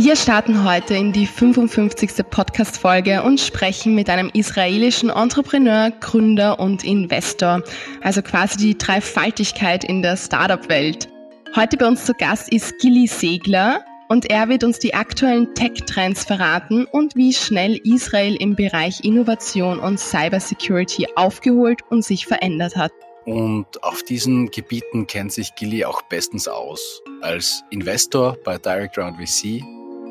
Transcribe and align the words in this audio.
Wir 0.00 0.14
starten 0.14 0.62
heute 0.62 0.94
in 0.94 1.12
die 1.12 1.26
55. 1.26 2.24
Podcast-Folge 2.30 3.24
und 3.24 3.40
sprechen 3.40 3.96
mit 3.96 4.08
einem 4.08 4.30
israelischen 4.32 5.10
Entrepreneur, 5.10 5.90
Gründer 5.90 6.60
und 6.60 6.84
Investor. 6.84 7.64
Also 8.00 8.22
quasi 8.22 8.58
die 8.58 8.78
Dreifaltigkeit 8.78 9.82
in 9.82 10.00
der 10.00 10.16
Startup-Welt. 10.16 11.08
Heute 11.56 11.76
bei 11.76 11.88
uns 11.88 12.04
zu 12.04 12.14
Gast 12.14 12.52
ist 12.52 12.78
Gilly 12.78 13.08
Segler 13.08 13.84
und 14.08 14.30
er 14.30 14.48
wird 14.48 14.62
uns 14.62 14.78
die 14.78 14.94
aktuellen 14.94 15.52
Tech-Trends 15.56 16.24
verraten 16.26 16.84
und 16.84 17.16
wie 17.16 17.32
schnell 17.32 17.80
Israel 17.82 18.36
im 18.36 18.54
Bereich 18.54 19.02
Innovation 19.02 19.80
und 19.80 19.98
Cybersecurity 19.98 21.08
aufgeholt 21.16 21.80
und 21.90 22.04
sich 22.04 22.24
verändert 22.24 22.76
hat. 22.76 22.92
Und 23.24 23.82
auf 23.82 24.04
diesen 24.04 24.52
Gebieten 24.52 25.08
kennt 25.08 25.32
sich 25.32 25.56
Gilly 25.56 25.84
auch 25.84 26.02
bestens 26.02 26.46
aus. 26.46 27.02
Als 27.20 27.64
Investor 27.70 28.36
bei 28.44 28.58
Direct 28.58 28.96
Round 28.96 29.16
VC 29.16 29.60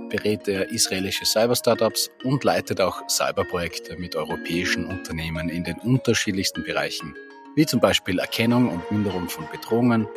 berät 0.09 0.47
er 0.47 0.69
israelische 0.71 1.25
Cyber-Startups 1.25 2.11
und 2.23 2.43
leitet 2.43 2.81
auch 2.81 3.07
Cyberprojekte 3.09 3.97
mit 3.97 4.15
europäischen 4.15 4.85
Unternehmen 4.85 5.49
in 5.49 5.63
den 5.63 5.77
unterschiedlichsten 5.79 6.63
Bereichen, 6.63 7.15
wie 7.55 7.65
zum 7.65 7.79
Beispiel 7.79 8.19
Erkennung 8.19 8.69
und 8.69 8.91
Minderung 8.91 9.29
von 9.29 9.47
Bedrohungen 9.51 10.07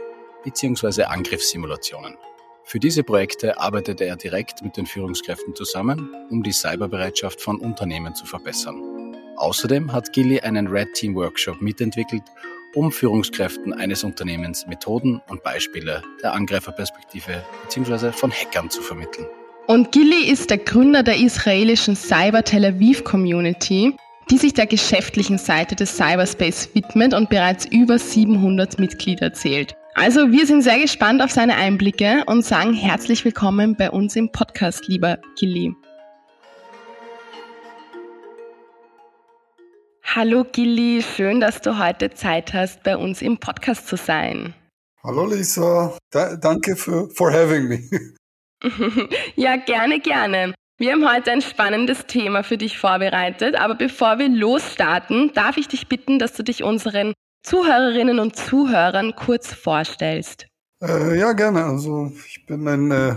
bzw. 0.45 1.05
Angriffssimulationen. 1.05 2.17
Für 2.65 2.79
diese 2.79 3.03
Projekte 3.03 3.59
arbeitet 3.59 4.01
er 4.01 4.17
direkt 4.17 4.63
mit 4.63 4.77
den 4.77 4.87
Führungskräften 4.87 5.55
zusammen, 5.55 6.15
um 6.31 6.43
die 6.43 6.53
Cyberbereitschaft 6.53 7.41
von 7.41 7.59
Unternehmen 7.59 8.15
zu 8.15 8.27
verbessern. 8.27 9.17
Außerdem 9.37 9.93
hat 9.93 10.13
Gilly 10.13 10.41
einen 10.41 10.69
Red 10.69 10.93
Team 10.95 11.15
Workshop 11.15 11.61
mitentwickelt, 11.61 12.23
um 12.75 12.93
Führungskräften 12.93 13.73
eines 13.73 14.05
Unternehmens 14.05 14.67
Methoden 14.67 15.21
und 15.29 15.43
Beispiele 15.43 16.03
der 16.23 16.35
Angreiferperspektive 16.35 17.43
bzw. 17.65 18.13
von 18.13 18.31
Hackern 18.31 18.71
zu 18.71 18.83
vermitteln. 18.83 19.27
Und 19.67 19.93
Gilly 19.93 20.31
ist 20.31 20.51
der 20.51 20.59
Gründer 20.59 21.03
der 21.03 21.19
israelischen 21.19 21.95
Cyber 21.95 22.43
Tel 22.43 22.65
Aviv 22.65 23.05
Community, 23.05 23.95
die 24.31 24.39
sich 24.39 24.55
der 24.55 24.67
geschäftlichen 24.67 25.39
Seite 25.39 25.77
des 25.77 25.97
Cyberspace 25.97 26.71
widmet 26.75 27.15
und 27.15 27.31
bereits 27.31 27.67
über 27.67 27.99
700 27.99 28.79
Mitglieder 28.79 29.33
zählt. 29.33 29.75
Also 29.95 30.31
wir 30.31 30.47
sind 30.47 30.63
sehr 30.63 30.79
gespannt 30.79 31.23
auf 31.23 31.31
seine 31.31 31.57
Einblicke 31.57 32.23
und 32.27 32.45
sagen 32.45 32.75
herzlich 32.75 33.25
willkommen 33.25 33.77
bei 33.77 33.91
uns 33.91 34.17
im 34.17 34.31
Podcast, 34.31 34.87
lieber 34.89 35.19
Gilly. 35.39 35.75
Hallo 40.03 40.45
Gilly, 40.51 41.03
schön, 41.03 41.41
dass 41.41 41.61
du 41.61 41.79
heute 41.79 42.11
Zeit 42.11 42.53
hast, 42.53 42.83
bei 42.83 42.97
uns 42.97 43.23
im 43.23 43.39
Podcast 43.39 43.87
zu 43.87 43.97
sein. 43.97 44.55
Hallo 45.05 45.27
Lisa, 45.27 45.97
da, 46.11 46.37
danke 46.37 46.77
für 46.77 47.09
for 47.11 47.33
having 47.33 47.69
me. 47.69 47.81
ja, 49.37 49.57
gerne, 49.57 50.01
gerne. 50.01 50.55
Wir 50.79 50.93
haben 50.93 51.07
heute 51.07 51.31
ein 51.31 51.43
spannendes 51.43 52.07
Thema 52.07 52.43
für 52.43 52.57
dich 52.57 52.79
vorbereitet, 52.79 53.55
aber 53.55 53.75
bevor 53.75 54.19
wir 54.19 54.29
losstarten, 54.29 55.33
darf 55.35 55.57
ich 55.57 55.69
dich 55.69 55.89
bitten, 55.89 56.19
dass 56.19 56.33
du 56.33 56.43
dich 56.43 56.63
unseren 56.63 57.13
Zuhörerinnen 57.43 58.19
und 58.19 58.37
Zuhörern 58.37 59.15
kurz 59.15 59.53
vorstellst. 59.53 60.47
Äh, 60.83 61.19
ja, 61.19 61.33
gerne. 61.33 61.65
Also 61.65 62.13
ich 62.27 62.47
bin 62.47 62.67
ein, 62.67 62.91
äh, 62.91 63.17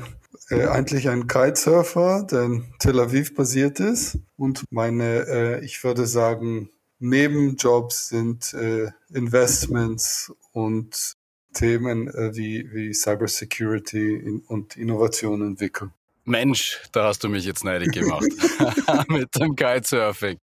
äh, 0.49 0.67
eigentlich 0.67 1.09
ein 1.09 1.27
Kitesurfer, 1.27 2.27
der 2.29 2.43
in 2.43 2.73
Tel 2.79 2.99
Aviv 2.99 3.35
basiert 3.35 3.79
ist 3.79 4.19
und 4.35 4.63
meine, 4.69 5.25
äh, 5.27 5.65
ich 5.65 5.83
würde 5.83 6.05
sagen, 6.05 6.69
Nebenjobs 6.99 8.09
sind 8.09 8.53
äh, 8.53 8.91
Investments 9.13 10.33
und 10.51 11.15
Themen 11.53 12.07
äh, 12.07 12.35
wie, 12.35 12.69
wie 12.73 12.93
Cybersecurity 12.93 14.41
und 14.47 14.75
Innovation 14.77 15.41
entwickeln. 15.41 15.91
Mensch, 16.25 16.79
da 16.91 17.05
hast 17.05 17.23
du 17.23 17.29
mich 17.29 17.45
jetzt 17.45 17.63
neidig 17.63 17.91
gemacht 17.91 18.27
mit 19.09 19.35
dem 19.35 19.55
Kitesurfing. 19.55 20.37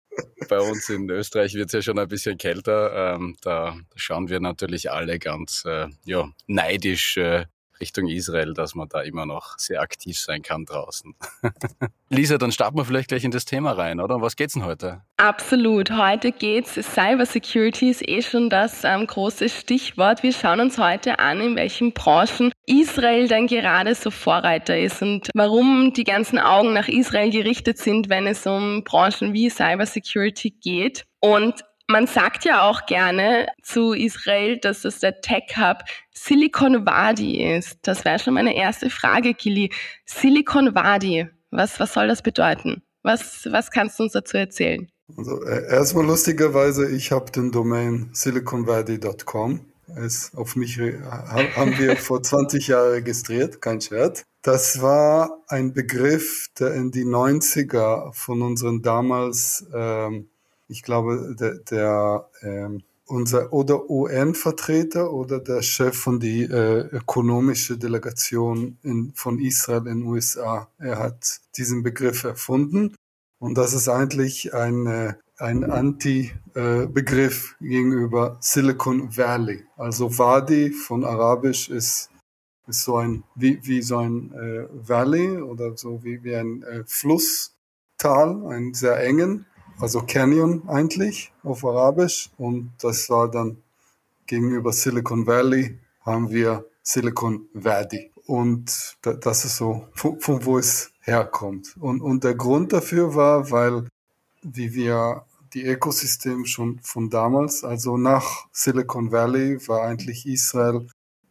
Bei 0.50 0.60
uns 0.60 0.90
in 0.90 1.10
Österreich 1.10 1.54
wird 1.54 1.68
es 1.68 1.74
ja 1.74 1.82
schon 1.82 2.00
ein 2.00 2.08
bisschen 2.08 2.38
kälter. 2.38 3.16
Ähm, 3.16 3.36
da 3.42 3.78
schauen 3.96 4.30
wir 4.30 4.40
natürlich 4.40 4.90
alle 4.92 5.20
ganz 5.20 5.64
äh, 5.66 5.88
ja, 6.06 6.30
neidisch 6.48 7.18
äh, 7.18 7.46
Richtung 7.80 8.08
Israel, 8.08 8.54
dass 8.54 8.76
man 8.76 8.90
da 8.90 9.02
immer 9.02 9.26
noch 9.26 9.58
sehr 9.58 9.82
aktiv 9.82 10.18
sein 10.18 10.42
kann 10.42 10.66
draußen. 10.66 11.16
Lisa, 12.10 12.38
dann 12.38 12.52
starten 12.52 12.78
wir 12.78 12.86
vielleicht 12.86 13.10
gleich 13.10 13.24
in 13.24 13.32
das 13.32 13.46
Thema 13.46 13.74
rein, 13.74 14.00
oder? 14.00 14.22
Was 14.22 14.36
geht's 14.36 14.54
denn 14.54 14.66
heute? 14.66 15.02
Absolut. 15.18 15.92
Heute 15.92 16.32
geht's 16.32 16.74
Cybersecurity 16.74 17.90
ist 17.90 18.08
eh 18.08 18.22
schon 18.22 18.50
das 18.50 18.84
ähm, 18.84 19.08
große 19.08 19.50
Stichwort. 19.50 20.24
Wir 20.24 20.34
schauen 20.34 20.60
uns 20.60 20.78
heute 20.78 21.20
an, 21.20 21.42
in 21.42 21.56
welchen 21.56 21.94
Branchen 21.94 22.52
Israel 22.66 23.28
denn 23.28 23.48
gerade 23.48 23.96
so 23.96 24.12
Vorreiter 24.12 24.78
ist 24.78 25.02
und 25.02 25.30
warum 25.34 25.94
die 25.94 26.04
ganzen 26.04 26.40
Augen 26.40 26.74
nach 26.74 26.88
Israel 26.88 27.30
gerichtet 27.30 27.78
sind, 27.78 28.10
wenn 28.10 28.28
es 28.28 28.46
um 28.46 28.84
Branchen 28.84 29.34
wie 29.34 29.50
Cybersecurity 29.50 30.52
geht. 30.52 31.06
Und 31.20 31.64
man 31.88 32.06
sagt 32.08 32.46
ja 32.46 32.62
auch 32.70 32.86
gerne 32.86 33.48
zu 33.64 33.94
Israel, 33.94 34.58
dass 34.60 34.86
es 34.86 35.00
der 35.00 35.22
Tech-Hub 35.22 35.80
Silicon 36.14 36.86
Wadi 36.86 37.56
ist. 37.56 37.80
Das 37.84 38.04
wäre 38.06 38.20
schon 38.20 38.34
meine 38.34 38.56
erste 38.56 38.90
Frage, 38.90 39.34
Kili. 39.34 39.72
Silicon 40.06 40.76
Wadi, 40.76 41.28
was, 41.52 41.80
was 41.80 41.94
soll 41.94 42.08
das 42.08 42.22
bedeuten? 42.22 42.84
Was, 43.04 43.48
was 43.52 43.72
kannst 43.72 44.00
du 44.00 44.04
uns 44.04 44.14
dazu 44.14 44.38
erzählen? 44.38 44.90
Also 45.16 45.42
äh, 45.44 45.70
erstmal 45.70 46.06
lustigerweise, 46.06 46.92
ich 46.92 47.12
habe 47.14 47.32
den 47.32 47.52
Domain 47.52 48.10
siliconvalley.com. 48.12 49.62
Es 49.96 50.36
auf 50.36 50.58
mich 50.58 50.78
haben 50.78 51.78
wir 51.78 51.96
vor 51.98 52.22
20 52.22 52.68
Jahren 52.68 52.92
registriert, 52.92 53.62
kein 53.62 53.80
Scherz. 53.80 54.24
Das 54.42 54.82
war 54.82 55.44
ein 55.48 55.72
Begriff, 55.72 56.48
der 56.60 56.74
in 56.74 56.92
die 56.92 57.06
90er 57.06 58.12
von 58.12 58.42
unseren 58.42 58.82
damals 58.82 59.66
ähm, 59.74 60.30
ich 60.68 60.84
glaube, 60.84 61.36
der, 61.40 61.56
der 61.60 62.30
ähm, 62.42 62.84
unser 63.06 63.54
oder 63.54 63.90
UN-Vertreter 63.90 65.14
oder 65.14 65.40
der 65.40 65.62
Chef 65.62 65.98
von 65.98 66.20
die 66.20 66.44
äh, 66.44 66.82
ökonomische 66.92 67.78
Delegation 67.78 68.78
in, 68.84 69.14
von 69.16 69.40
Israel 69.40 69.88
in 69.88 70.04
USA. 70.04 70.70
Er 70.78 71.00
hat 71.00 71.40
diesen 71.56 71.84
Begriff 71.84 72.24
erfunden 72.26 72.96
und 73.40 73.58
das 73.58 73.74
ist 73.74 73.88
eigentlich 73.88 74.54
ein, 74.54 74.88
äh, 74.88 75.14
ein 75.38 75.64
Anti-Begriff 75.64 77.56
äh, 77.62 77.64
gegenüber 77.64 78.38
Silicon 78.42 79.16
Valley. 79.16 79.64
Also 79.78 80.18
Wadi 80.18 80.72
von 80.72 81.06
Arabisch 81.06 81.70
ist 81.70 82.10
ist 82.68 82.84
so 82.84 82.98
ein 82.98 83.24
wie, 83.36 83.60
wie 83.64 83.82
so 83.82 83.98
ein 83.98 84.34
äh, 84.34 84.68
Valley 84.72 85.42
oder 85.42 85.78
so 85.78 86.04
wie, 86.04 86.24
wie 86.24 86.36
ein 86.36 86.64
äh, 86.64 86.84
Flusstal, 86.86 88.46
ein 88.48 88.74
sehr 88.74 89.02
engen 89.04 89.46
also 89.80 90.02
Canyon 90.02 90.68
eigentlich 90.68 91.32
auf 91.44 91.64
Arabisch 91.64 92.30
und 92.38 92.74
das 92.82 93.10
war 93.10 93.30
dann 93.30 93.58
gegenüber 94.26 94.74
Silicon 94.74 95.26
Valley 95.26 95.80
haben 96.02 96.30
wir 96.32 96.66
Silicon 96.84 97.48
Valley. 97.54 98.12
Und 98.26 98.98
das 99.02 99.46
ist 99.46 99.58
so 99.58 99.88
von, 99.94 100.20
von 100.20 100.46
wo 100.46 100.58
es 100.58 100.92
herkommt. 101.02 101.76
Und 101.80 102.02
und 102.02 102.24
der 102.24 102.36
Grund 102.36 102.74
dafür 102.74 103.16
war, 103.16 103.52
weil 103.52 103.88
wie 104.42 104.74
wir 104.74 105.26
die 105.54 105.66
Ökosystem 105.66 106.46
schon 106.46 106.80
von 106.80 107.10
damals, 107.10 107.64
also 107.64 107.98
nach 107.98 108.48
Silicon 108.52 109.12
Valley 109.12 109.66
war 109.68 109.84
eigentlich 109.84 110.26
Israel 110.26 110.88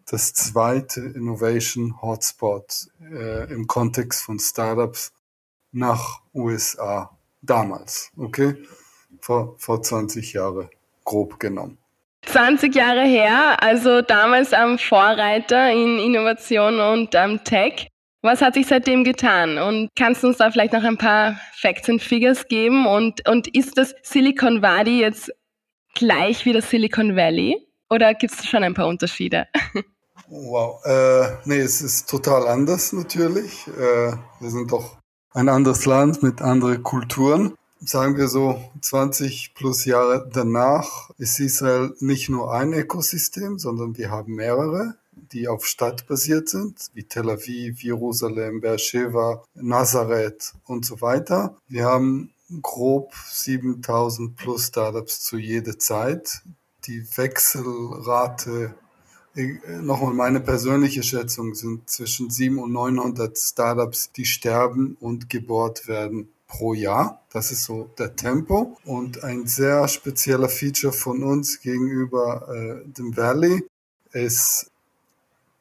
das 0.07 0.33
zweite 0.33 1.01
Innovation 1.01 2.01
Hotspot 2.01 2.89
äh, 3.01 3.53
im 3.53 3.67
Kontext 3.67 4.23
von 4.23 4.39
Startups 4.39 5.13
nach 5.73 6.23
USA 6.33 7.16
damals, 7.47 8.11
okay? 8.17 8.57
Vor, 9.21 9.57
vor 9.59 9.83
20 9.83 10.33
Jahren, 10.33 10.69
grob 11.05 11.41
genommen. 11.41 11.79
20 12.27 12.75
Jahre 12.75 13.05
her, 13.05 13.63
also 13.63 14.03
damals 14.03 14.53
am 14.53 14.79
Vorreiter 14.79 15.71
in 15.71 15.99
Innovation 15.99 16.81
und 16.81 17.15
ähm, 17.15 17.41
Tech. 17.45 17.89
Was 18.23 18.43
hat 18.43 18.55
sich 18.55 18.67
seitdem 18.67 19.05
getan? 19.05 19.59
Und 19.59 19.91
kannst 19.97 20.25
du 20.25 20.29
uns 20.29 20.39
da 20.39 20.51
vielleicht 20.51 20.73
noch 20.73 20.83
ein 20.83 20.99
paar 20.99 21.39
Facts 21.55 21.89
and 21.89 22.03
Figures 22.03 22.49
geben? 22.49 22.87
Und, 22.87 23.27
und 23.29 23.47
ist 23.55 23.79
das 23.79 23.95
Silicon 24.03 24.63
Valley 24.63 24.99
jetzt 25.01 25.33
gleich 25.95 26.45
wie 26.45 26.53
das 26.53 26.69
Silicon 26.69 27.15
Valley? 27.15 27.65
Oder 27.89 28.15
gibt 28.15 28.35
es 28.35 28.47
schon 28.47 28.65
ein 28.65 28.75
paar 28.75 28.89
Unterschiede? 28.89 29.47
Wow, 30.29 30.85
äh, 30.85 31.37
nee, 31.45 31.61
es 31.61 31.81
ist 31.81 32.11
total 32.11 32.49
anders 32.49 32.93
natürlich. 32.93 33.69
Äh, 33.69 34.13
wir 34.41 34.51
sind 34.51 34.73
doch 34.73 34.97
ein 35.37 35.51
anderes 35.51 35.85
Land 35.85 36.23
mit 36.23 36.41
anderen 36.41 36.83
Kulturen. 36.83 37.59
sagen 37.81 38.17
wir 38.17 38.27
so 38.27 38.59
20 38.81 39.53
plus 39.55 39.85
Jahre 39.85 40.27
danach 40.33 41.11
ist 41.19 41.39
Israel 41.41 41.95
nicht 42.01 42.31
nur 42.31 42.55
ein 42.55 42.73
Ökosystem, 42.73 43.59
sondern 43.59 43.99
wir 43.99 44.11
haben 44.11 44.35
mehrere, 44.35 44.95
die 45.33 45.47
auf 45.47 45.67
Stadt 45.67 46.07
basiert 46.07 46.49
sind, 46.49 46.87
wie 46.95 47.05
Tel 47.05 47.29
Aviv, 47.29 47.83
Jerusalem, 47.83 48.63
Beersheba, 48.63 49.45
Nazareth 49.55 50.55
und 50.65 50.87
so 50.87 51.03
weiter. 51.03 51.55
Wir 51.69 51.85
haben 51.85 52.33
grob 52.63 53.13
7000 53.31 54.37
plus 54.37 54.69
Startups 54.69 55.21
zu 55.21 55.37
jeder 55.37 55.79
Zeit. 55.79 56.43
Die 56.87 57.05
Wechselrate 57.15 58.75
nochmal 59.83 60.15
meine 60.15 60.41
persönliche 60.41 61.03
Schätzung 61.03 61.55
sind 61.55 61.89
zwischen 61.89 62.31
700 62.31 62.65
und 62.65 62.73
900 62.73 63.39
Startups, 63.39 64.13
die 64.13 64.25
sterben 64.25 64.97
und 65.01 65.29
gebohrt 65.29 65.89
werden 65.89 66.29
pro 66.47 66.75
Jahr. 66.75 67.23
Das 67.33 67.51
ist 67.51 67.65
so 67.65 67.91
der 67.99 68.17
Tempo. 68.17 68.77
Und 68.85 69.25
ein 69.25 69.47
sehr 69.47 69.87
spezieller 69.89 70.49
Feature 70.49 70.93
von 70.93 71.23
uns 71.23 71.61
gegenüber 71.61 72.49
äh, 72.49 72.89
dem 72.89 73.17
Valley 73.17 73.65
ist, 74.13 74.71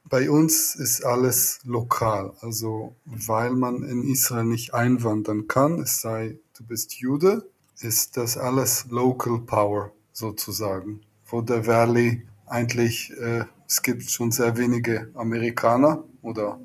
bei 0.08 0.30
uns 0.30 0.76
ist 0.76 1.04
alles 1.04 1.60
lokal. 1.64 2.34
Also 2.42 2.96
weil 3.06 3.52
man 3.52 3.84
in 3.84 4.04
Israel 4.04 4.46
nicht 4.46 4.74
einwandern 4.74 5.48
kann, 5.48 5.80
es 5.80 6.02
sei, 6.02 6.38
du 6.58 6.64
bist 6.64 6.94
Jude, 6.94 7.46
ist 7.82 8.16
das 8.16 8.38
alles 8.38 8.86
Local 8.90 9.40
Power 9.40 9.92
sozusagen. 10.14 11.02
Wo 11.28 11.42
der 11.42 11.66
Valley 11.68 12.26
eigentlich, 12.46 13.12
äh, 13.18 13.46
es 13.68 13.82
gibt 13.82 14.10
schon 14.10 14.32
sehr 14.32 14.58
wenige 14.58 15.10
Amerikaner 15.16 16.04
oder 16.22 16.60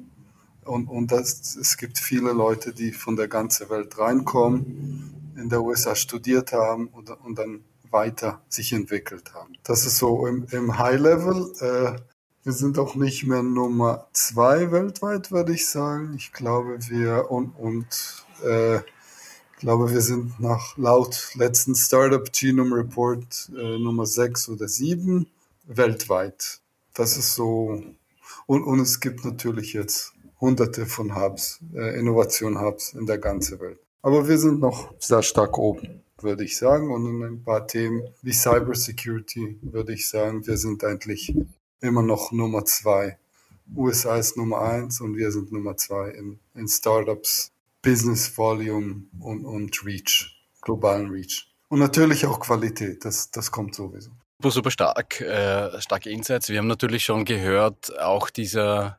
und, 0.64 0.87
und 0.88 1.11
das, 1.11 1.56
es 1.56 1.76
gibt 1.76 1.99
viele 1.99 2.32
Leute, 2.32 2.73
die 2.73 2.93
von 2.93 3.17
der 3.17 3.29
ganzen 3.29 3.70
Welt 3.70 3.99
reinkommen, 3.99 5.35
in 5.37 5.49
der 5.49 5.62
USA 5.62 5.97
studiert 5.97 6.52
haben 6.52 6.88
und, 6.88 7.11
und 7.11 7.38
dann 7.38 7.64
weiter 7.91 8.41
sich 8.49 8.73
entwickelt 8.73 9.35
haben. 9.35 9.55
Das 9.64 9.85
ist 9.87 9.99
so 9.99 10.26
im, 10.26 10.47
im 10.50 10.79
High 10.79 11.00
Level. 11.00 11.52
Äh, 11.61 12.00
wir 12.44 12.52
sind 12.52 12.79
auch 12.79 12.94
nicht 12.94 13.26
mehr 13.26 13.43
Nummer 13.43 14.06
zwei 14.12 14.70
weltweit, 14.70 15.31
würde 15.31 15.52
ich 15.52 15.67
sagen. 15.67 16.14
Ich 16.17 16.32
glaube, 16.32 16.79
wir 16.88 17.31
und, 17.31 17.50
und 17.58 18.25
äh, 18.44 18.76
ich 18.76 19.56
glaube, 19.58 19.91
wir 19.91 20.00
sind 20.00 20.41
nach 20.41 20.76
laut 20.79 21.32
letzten 21.35 21.75
Startup 21.75 22.32
Genome 22.32 22.76
Report 22.76 23.50
äh, 23.55 23.79
Nummer 23.79 24.06
sechs 24.06 24.49
oder 24.49 24.69
sieben 24.69 25.26
weltweit. 25.67 26.60
Das 26.94 27.16
ist 27.16 27.34
so. 27.34 27.82
Und, 28.46 28.64
und 28.64 28.81
es 28.81 29.00
gibt 29.00 29.25
natürlich 29.25 29.72
jetzt 29.72 30.12
hunderte 30.40 30.87
von 30.87 31.14
Hubs, 31.14 31.60
äh, 31.75 31.98
Innovation-Hubs 31.98 32.94
in 32.94 33.06
der 33.06 33.19
ganzen 33.19 33.60
Welt. 33.60 33.78
Aber 34.02 34.26
wir 34.26 34.38
sind 34.38 34.60
noch 34.60 34.94
sehr 34.98 35.22
stark 35.22 35.58
oben, 35.58 36.02
würde 36.20 36.44
ich 36.44 36.56
sagen. 36.56 36.90
Und 36.90 37.06
in 37.06 37.22
ein 37.22 37.42
paar 37.44 37.66
Themen 37.66 38.02
wie 38.22 38.32
Cybersecurity 38.32 39.58
würde 39.62 39.92
ich 39.92 40.08
sagen, 40.08 40.46
wir 40.46 40.56
sind 40.56 40.82
eigentlich 40.84 41.34
immer 41.81 42.02
noch 42.02 42.32
Nummer 42.32 42.64
zwei. 42.64 43.19
USA 43.76 44.16
ist 44.16 44.37
Nummer 44.37 44.62
eins 44.62 45.00
und 45.00 45.16
wir 45.16 45.31
sind 45.31 45.52
Nummer 45.52 45.76
zwei 45.76 46.10
in, 46.10 46.40
in 46.54 46.66
Startups, 46.66 47.52
Business 47.82 48.37
Volume 48.37 49.02
und, 49.20 49.44
und 49.44 49.84
Reach, 49.84 50.37
globalen 50.60 51.10
Reach. 51.10 51.46
Und 51.69 51.78
natürlich 51.78 52.26
auch 52.26 52.40
Qualität, 52.40 53.04
das, 53.04 53.31
das 53.31 53.50
kommt 53.50 53.75
sowieso. 53.75 54.10
Super, 54.40 54.52
super 54.52 54.70
stark, 54.70 55.20
äh, 55.20 55.81
starke 55.82 56.08
Insights. 56.08 56.48
Wir 56.48 56.58
haben 56.60 56.66
natürlich 56.66 57.04
schon 57.04 57.26
gehört, 57.26 57.98
auch 58.00 58.31
dieser 58.31 58.98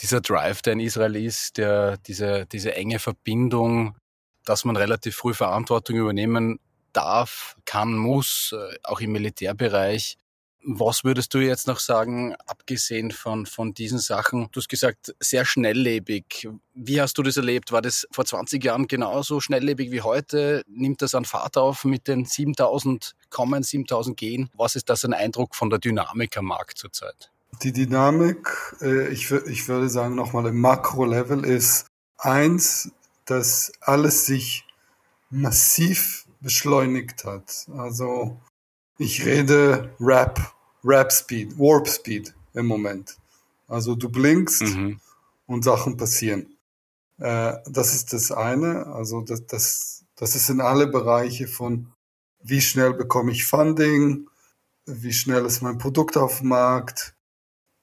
dieser 0.00 0.20
Drive, 0.20 0.62
der 0.62 0.74
in 0.74 0.80
Israel 0.80 1.16
ist, 1.16 1.56
der, 1.58 1.96
diese, 1.96 2.46
diese 2.46 2.74
enge 2.74 2.98
Verbindung, 2.98 3.96
dass 4.44 4.64
man 4.64 4.76
relativ 4.76 5.16
früh 5.16 5.34
Verantwortung 5.34 5.96
übernehmen 5.96 6.60
darf, 6.92 7.56
kann, 7.64 7.96
muss, 7.96 8.54
äh, 8.56 8.76
auch 8.84 9.00
im 9.00 9.12
Militärbereich. 9.12 10.16
Was 10.64 11.04
würdest 11.04 11.32
du 11.34 11.38
jetzt 11.38 11.66
noch 11.66 11.78
sagen, 11.78 12.34
abgesehen 12.46 13.10
von, 13.10 13.46
von 13.46 13.74
diesen 13.74 13.98
Sachen? 13.98 14.48
Du 14.52 14.60
hast 14.60 14.68
gesagt, 14.68 15.14
sehr 15.20 15.44
schnelllebig. 15.44 16.48
Wie 16.74 17.00
hast 17.00 17.16
du 17.16 17.22
das 17.22 17.36
erlebt? 17.36 17.70
War 17.70 17.80
das 17.80 18.06
vor 18.10 18.24
20 18.24 18.62
Jahren 18.62 18.88
genauso 18.88 19.40
schnelllebig 19.40 19.92
wie 19.92 20.02
heute? 20.02 20.62
Nimmt 20.66 21.00
das 21.00 21.14
an 21.14 21.24
Fahrt 21.24 21.56
auf 21.56 21.84
mit 21.84 22.08
den 22.08 22.24
7000 22.24 23.14
kommen, 23.30 23.62
7000 23.62 24.16
gehen? 24.16 24.50
Was 24.54 24.74
ist 24.74 24.90
das 24.90 25.04
ein 25.04 25.14
Eindruck 25.14 25.54
von 25.54 25.70
der 25.70 25.78
Dynamik 25.78 26.36
am 26.36 26.46
Markt 26.46 26.78
zurzeit? 26.78 27.30
Die 27.62 27.72
Dynamik, 27.72 28.48
äh, 28.80 29.08
ich, 29.08 29.30
ich 29.30 29.68
würde 29.68 29.88
sagen 29.88 30.14
nochmal 30.14 30.46
im 30.46 30.60
Makro-Level 30.60 31.44
ist 31.44 31.86
eins, 32.18 32.90
dass 33.24 33.72
alles 33.80 34.26
sich 34.26 34.64
massiv 35.30 36.26
beschleunigt 36.40 37.24
hat. 37.24 37.66
Also 37.76 38.40
ich 38.98 39.24
rede 39.24 39.94
Rap, 40.00 40.54
Rap 40.84 41.12
Speed, 41.12 41.58
Warp 41.58 41.88
Speed 41.88 42.34
im 42.54 42.66
Moment. 42.66 43.16
Also 43.66 43.94
du 43.94 44.08
blinkst 44.08 44.62
mhm. 44.62 45.00
und 45.46 45.64
Sachen 45.64 45.96
passieren. 45.96 46.56
Äh, 47.18 47.54
das 47.66 47.94
ist 47.94 48.12
das 48.12 48.30
eine. 48.30 48.86
Also 48.86 49.22
das, 49.22 49.46
das, 49.46 50.04
das 50.16 50.34
ist 50.34 50.50
in 50.50 50.60
alle 50.60 50.86
Bereiche 50.86 51.46
von 51.46 51.92
wie 52.42 52.60
schnell 52.60 52.94
bekomme 52.94 53.32
ich 53.32 53.46
Funding, 53.46 54.28
wie 54.86 55.12
schnell 55.12 55.44
ist 55.44 55.60
mein 55.60 55.78
Produkt 55.78 56.16
auf 56.16 56.38
dem 56.38 56.48
Markt, 56.48 57.16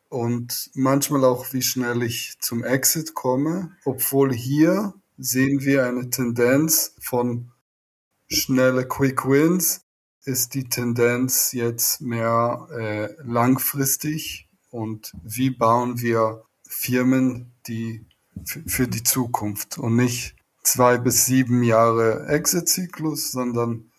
und 0.10 0.72
manchmal 0.74 1.24
auch, 1.26 1.52
wie 1.52 1.62
schnell 1.62 2.04
ich 2.04 2.38
zum 2.40 2.64
Exit 2.64 3.14
komme, 3.14 3.76
obwohl 3.84 4.34
hier 4.34 4.94
sehen 5.18 5.62
wir 5.62 5.86
eine 5.86 6.10
Tendenz 6.10 6.96
von 7.00 7.52
schnelle 8.28 8.88
Quick 8.88 9.28
Wins, 9.28 9.85
ist 10.26 10.54
die 10.54 10.70
Tendenz 10.70 11.52
jetzt 11.52 12.02
mehr 12.02 12.68
äh, 12.72 13.14
langfristig 13.24 14.48
und 14.72 15.12
wie 15.24 15.52
bauen 15.52 16.02
wir 16.02 16.44
Firmen, 16.68 17.54
die 17.68 18.06
für 18.44 18.88
die 18.88 19.04
Zukunft 19.04 19.78
und 19.78 19.96
nicht 19.96 20.36
zwei 20.64 20.98
bis 20.98 21.26
sieben 21.26 21.64
Jahre 21.64 22.28
Exit-Zyklus, 22.28 23.32
sondern 23.32 23.92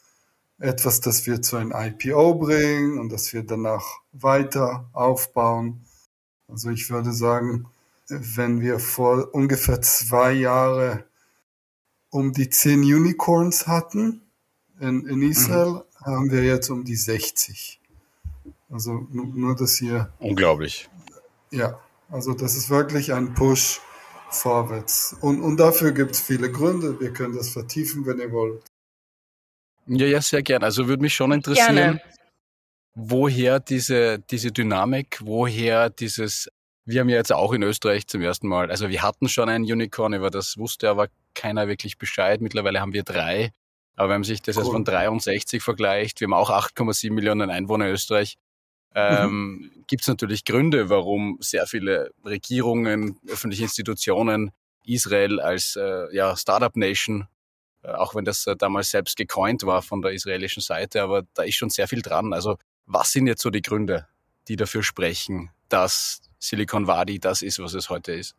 etwas, 0.59 1.01
das 1.01 1.27
wir 1.27 1.41
zu 1.43 1.57
einem 1.57 1.73
IPO 1.73 2.35
bringen 2.35 2.99
und 2.99 3.11
das 3.11 3.33
wir 3.33 3.45
danach 3.45 4.01
weiter 4.13 4.91
aufbauen 4.93 5.87
also 6.49 6.71
ich 6.71 6.91
würde 6.91 7.13
sagen, 7.13 7.67
wenn 8.09 8.61
wir 8.61 8.79
vor 8.79 9.35
ungefähr 9.35 9.83
zwei 9.83 10.33
Jahren 10.33 11.03
um 12.11 12.33
die 12.33 12.49
zehn 12.49 12.81
Unicorns 12.81 13.67
hatten 13.67 14.23
in, 14.79 15.07
in 15.07 15.23
Israel, 15.23 15.73
mhm. 15.73 15.83
Haben 16.07 16.31
wir 16.31 16.43
jetzt 16.43 16.71
um 16.71 16.85
die 16.85 16.97
60. 16.97 17.81
Also 18.71 19.07
nur, 19.11 19.27
nur 19.27 19.57
dass 19.57 19.77
hier. 19.77 20.13
Unglaublich. 20.19 20.89
Ja, 21.51 21.79
also 22.09 22.33
das 22.33 22.57
ist 22.57 22.71
wirklich 22.71 23.13
ein 23.13 23.35
Push 23.35 23.81
vorwärts. 24.31 25.17
Und, 25.21 25.41
und 25.41 25.59
dafür 25.59 25.93
gibt 25.93 26.13
es 26.13 26.21
viele 26.21 26.51
Gründe. 26.51 26.99
Wir 27.01 27.13
können 27.13 27.37
das 27.37 27.51
vertiefen, 27.51 28.07
wenn 28.07 28.19
ihr 28.19 28.33
wollt. 28.33 28.63
Ja, 29.87 30.07
ja, 30.07 30.21
sehr 30.21 30.43
gern. 30.43 30.65
Also 30.65 30.89
würde 30.89 31.03
mich 31.03 31.15
schon 31.15 31.33
interessieren, 31.33 31.77
Gerne 31.77 32.01
woher 32.97 33.61
diese, 33.61 34.19
diese 34.19 34.51
Dynamik, 34.51 35.21
woher 35.23 35.91
dieses, 35.91 36.49
wir 36.87 37.01
haben 37.01 37.11
ja 37.11 37.17
jetzt 37.17 37.33
auch 37.33 37.53
in 37.53 37.63
Österreich 37.63 38.07
zum 38.07 38.23
ersten 38.23 38.49
Mal, 38.49 38.71
also 38.71 38.89
wir 38.89 39.03
hatten 39.03 39.29
schon 39.29 39.49
ein 39.49 39.63
Unicorn, 39.63 40.15
über 40.15 40.31
das 40.31 40.57
wusste 40.57 40.89
aber 40.89 41.09
keiner 41.35 41.69
wirklich 41.69 41.99
Bescheid. 41.99 42.41
Mittlerweile 42.41 42.81
haben 42.81 42.95
wir 42.95 43.05
drei. 43.05 43.53
Aber 43.97 44.11
wenn 44.11 44.21
man 44.21 44.25
sich 44.25 44.43
das 44.43 44.57
cool. 44.57 44.63
jetzt 44.63 44.73
von 44.73 44.85
63 44.85 45.63
vergleicht, 45.63 46.21
wir 46.21 46.27
haben 46.27 46.35
auch 46.35 46.51
8,7 46.51 47.13
Millionen 47.13 47.51
Einwohner 47.51 47.87
in 47.87 47.95
Österreich, 47.95 48.37
ähm, 48.95 49.71
mhm. 49.75 49.85
gibt 49.87 50.03
es 50.03 50.09
natürlich 50.09 50.45
Gründe, 50.45 50.89
warum 50.89 51.39
sehr 51.41 51.67
viele 51.67 52.11
Regierungen, 52.25 53.19
öffentliche 53.29 53.65
Institutionen 53.65 54.53
Israel 54.85 55.41
als 55.41 55.77
äh, 55.77 56.15
ja, 56.15 56.37
Startup 56.37 56.75
Nation, 56.77 57.27
äh, 57.83 57.89
auch 57.89 58.15
wenn 58.15 58.25
das 58.25 58.47
äh, 58.47 58.57
damals 58.57 58.91
selbst 58.91 59.17
gecoint 59.17 59.65
war 59.65 59.83
von 59.83 60.01
der 60.01 60.13
israelischen 60.13 60.63
Seite, 60.63 61.03
aber 61.03 61.25
da 61.35 61.43
ist 61.43 61.57
schon 61.57 61.71
sehr 61.71 61.89
viel 61.89 62.03
dran. 62.03 62.33
Also 62.33 62.57
was 62.87 63.13
sind 63.13 63.27
jetzt 63.27 63.43
so 63.43 63.51
die 63.51 63.63
Gründe, 63.63 64.07
die 64.49 64.57
dafür 64.57 64.83
sprechen, 64.83 65.51
dass 65.69 66.23
Silicon 66.39 66.87
Valley 66.87 67.19
das 67.19 67.43
ist, 67.43 67.59
was 67.59 67.75
es 67.75 67.91
heute 67.91 68.13
ist? 68.13 68.37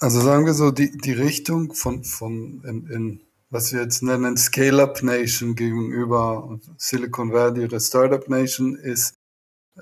Also 0.00 0.20
sagen 0.20 0.46
wir 0.46 0.54
so, 0.54 0.70
die, 0.70 0.96
die 0.96 1.12
Richtung 1.12 1.74
von, 1.74 2.04
von 2.04 2.62
in, 2.64 2.86
in, 2.88 3.20
was 3.50 3.72
wir 3.72 3.82
jetzt 3.82 4.02
nennen, 4.02 4.36
Scale-Up 4.36 5.02
Nation 5.02 5.54
gegenüber 5.54 6.58
Silicon 6.76 7.32
Valley 7.32 7.64
oder 7.64 7.80
Startup 7.80 8.28
Nation 8.28 8.76
ist, 8.76 9.16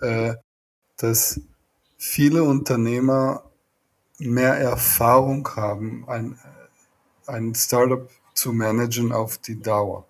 äh, 0.00 0.34
dass 0.96 1.40
viele 1.98 2.44
Unternehmer 2.44 3.42
mehr 4.18 4.54
Erfahrung 4.54 5.48
haben, 5.56 6.08
ein, 6.08 6.38
ein 7.26 7.54
Startup 7.54 8.08
zu 8.34 8.52
managen 8.52 9.12
auf 9.12 9.38
die 9.38 9.60
Dauer. 9.60 10.06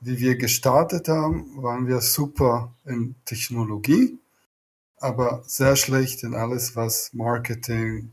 Wie 0.00 0.18
wir 0.18 0.36
gestartet 0.36 1.08
haben, 1.08 1.62
waren 1.62 1.86
wir 1.86 2.00
super 2.00 2.72
in 2.84 3.14
Technologie, 3.24 4.18
aber 4.98 5.42
sehr 5.46 5.76
schlecht 5.76 6.22
in 6.22 6.34
alles, 6.34 6.76
was 6.76 7.12
Marketing, 7.12 8.12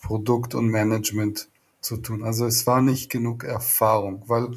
Produkt 0.00 0.54
und 0.54 0.68
Management 0.68 1.48
zu 1.84 1.98
tun. 1.98 2.24
Also 2.24 2.46
es 2.46 2.66
war 2.66 2.82
nicht 2.82 3.10
genug 3.10 3.44
Erfahrung, 3.44 4.24
weil 4.26 4.56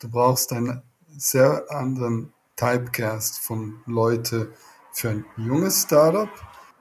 Du 0.00 0.08
brauchst 0.08 0.50
einen 0.54 0.80
sehr 1.14 1.66
anderen 1.70 2.32
Typecast 2.56 3.38
von 3.38 3.82
Leute 3.84 4.50
für 4.92 5.10
ein 5.10 5.26
junges 5.36 5.82
Startup 5.82 6.30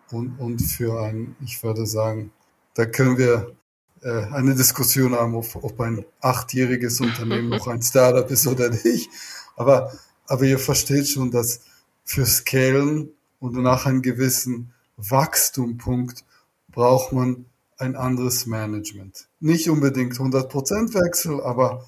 und, 0.09 0.39
und 0.39 0.59
für 0.59 1.01
ein, 1.01 1.35
ich 1.41 1.61
würde 1.61 1.85
sagen, 1.85 2.31
da 2.75 2.85
können 2.85 3.17
wir 3.17 3.57
äh, 4.01 4.23
eine 4.31 4.55
Diskussion 4.55 5.15
haben, 5.15 5.35
ob, 5.35 5.53
ob 5.61 5.81
ein 5.81 6.05
achtjähriges 6.21 7.01
Unternehmen 7.01 7.49
noch 7.57 7.67
ein 7.67 7.81
Startup 7.81 8.29
ist 8.31 8.47
oder 8.47 8.69
nicht. 8.69 9.09
Aber, 9.57 9.91
aber 10.25 10.45
ihr 10.45 10.59
versteht 10.59 11.09
schon, 11.09 11.29
dass 11.29 11.59
für 12.05 12.25
Scalen 12.25 13.09
und 13.41 13.53
nach 13.61 13.85
einem 13.85 14.01
gewissen 14.01 14.73
Wachstumpunkt 14.95 16.23
braucht 16.71 17.11
man 17.11 17.47
ein 17.79 17.95
anderes 17.95 18.45
Management. 18.45 19.27
Nicht 19.39 19.69
unbedingt 19.69 20.13
100% 20.13 20.93
Wechsel, 20.93 21.41
aber 21.41 21.85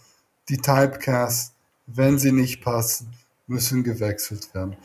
die 0.50 0.58
Typecasts, 0.58 1.54
wenn 1.86 2.18
sie 2.18 2.32
nicht 2.32 2.64
passen, 2.64 3.14
müssen 3.48 3.84
gewechselt 3.84 4.54
werden. 4.54 4.78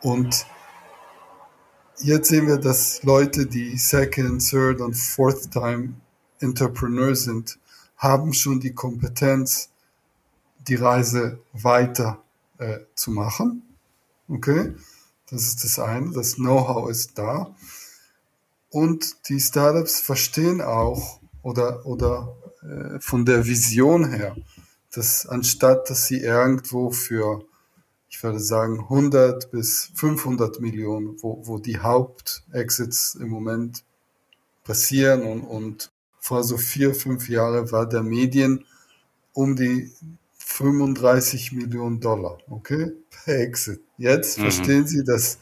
Und 0.00 0.46
jetzt 1.98 2.28
sehen 2.30 2.46
wir, 2.46 2.56
dass 2.56 3.02
Leute, 3.02 3.46
die 3.46 3.76
Second, 3.76 4.46
Third 4.46 4.80
und 4.80 4.94
Fourth 4.94 5.50
Time 5.50 5.94
Entrepreneur 6.40 7.14
sind, 7.14 7.58
haben 7.96 8.32
schon 8.32 8.60
die 8.60 8.72
Kompetenz, 8.72 9.68
die 10.66 10.76
Reise 10.76 11.38
weiter 11.52 12.22
äh, 12.58 12.78
zu 12.94 13.10
machen. 13.10 13.62
Okay, 14.28 14.74
das 15.30 15.42
ist 15.42 15.64
das 15.64 15.78
eine. 15.78 16.12
Das 16.12 16.36
Know-how 16.36 16.88
ist 16.88 17.18
da. 17.18 17.54
Und 18.70 19.28
die 19.28 19.40
Startups 19.40 20.00
verstehen 20.00 20.60
auch 20.60 21.20
oder, 21.42 21.84
oder 21.86 22.36
äh, 22.62 23.00
von 23.00 23.24
der 23.24 23.46
Vision 23.46 24.12
her, 24.12 24.36
dass 24.92 25.26
anstatt, 25.26 25.90
dass 25.90 26.06
sie 26.06 26.20
irgendwo 26.20 26.90
für, 26.90 27.44
ich 28.08 28.22
würde 28.22 28.40
sagen, 28.40 28.80
100 28.80 29.50
bis 29.50 29.90
500 29.94 30.60
Millionen, 30.60 31.20
wo, 31.22 31.40
wo 31.44 31.58
die 31.58 31.78
Hauptexits 31.78 33.16
im 33.16 33.28
Moment 33.28 33.84
passieren 34.64 35.22
und, 35.22 35.40
und 35.42 35.90
vor 36.20 36.44
so 36.44 36.56
vier, 36.56 36.94
fünf 36.94 37.28
Jahren 37.28 37.72
war 37.72 37.88
der 37.88 38.02
Medien 38.02 38.64
um 39.32 39.56
die 39.56 39.90
35 40.38 41.52
Millionen 41.52 42.00
Dollar, 42.00 42.38
okay, 42.48 42.92
per 43.10 43.40
Exit. 43.40 43.80
Jetzt 43.96 44.38
mhm. 44.38 44.42
verstehen 44.42 44.86
Sie, 44.86 45.02
dass 45.04 45.38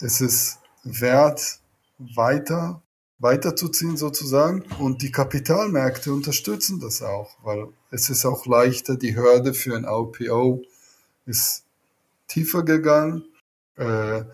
es 0.00 0.20
ist 0.20 0.58
wert, 0.84 1.59
weiter, 2.14 2.82
weiterzuziehen 3.18 3.96
sozusagen. 3.96 4.64
Und 4.78 5.02
die 5.02 5.12
Kapitalmärkte 5.12 6.12
unterstützen 6.12 6.80
das 6.80 7.02
auch, 7.02 7.36
weil 7.42 7.68
es 7.90 8.08
ist 8.08 8.24
auch 8.24 8.46
leichter, 8.46 8.96
die 8.96 9.16
Hürde 9.16 9.54
für 9.54 9.76
ein 9.76 9.84
IPO 9.84 10.62
ist 11.26 11.64
tiefer 12.28 12.62
gegangen. 12.62 13.24
Äh, 13.76 14.24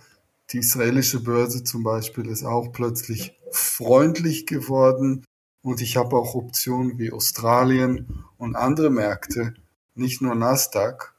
die 0.50 0.58
israelische 0.58 1.22
Börse 1.22 1.64
zum 1.64 1.82
Beispiel 1.82 2.26
ist 2.28 2.44
auch 2.44 2.72
plötzlich 2.72 3.36
freundlich 3.50 4.46
geworden. 4.46 5.24
Und 5.62 5.80
ich 5.80 5.96
habe 5.96 6.16
auch 6.16 6.34
Optionen 6.34 6.98
wie 6.98 7.10
Australien 7.10 8.24
und 8.38 8.54
andere 8.54 8.90
Märkte, 8.90 9.54
nicht 9.96 10.22
nur 10.22 10.36
Nasdaq 10.36 11.14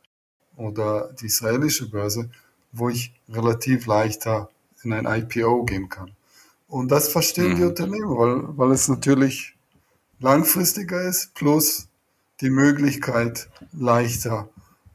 oder 0.56 1.12
die 1.20 1.26
israelische 1.26 1.90
Börse, 1.90 2.30
wo 2.72 2.88
ich 2.88 3.14
relativ 3.28 3.88
leichter 3.88 4.50
in 4.84 4.94
ein 4.94 5.06
IPO 5.06 5.66
gehen 5.66 5.90
kann. 5.90 6.12
Und 6.68 6.92
das 6.92 7.10
verstehen 7.10 7.54
mhm. 7.54 7.56
die 7.56 7.64
Unternehmen, 7.64 8.10
weil, 8.18 8.58
weil 8.58 8.72
es 8.72 8.88
natürlich 8.88 9.56
langfristiger 10.20 11.02
ist, 11.02 11.34
plus 11.34 11.88
die 12.42 12.50
Möglichkeit, 12.50 13.50
leichter 13.72 14.50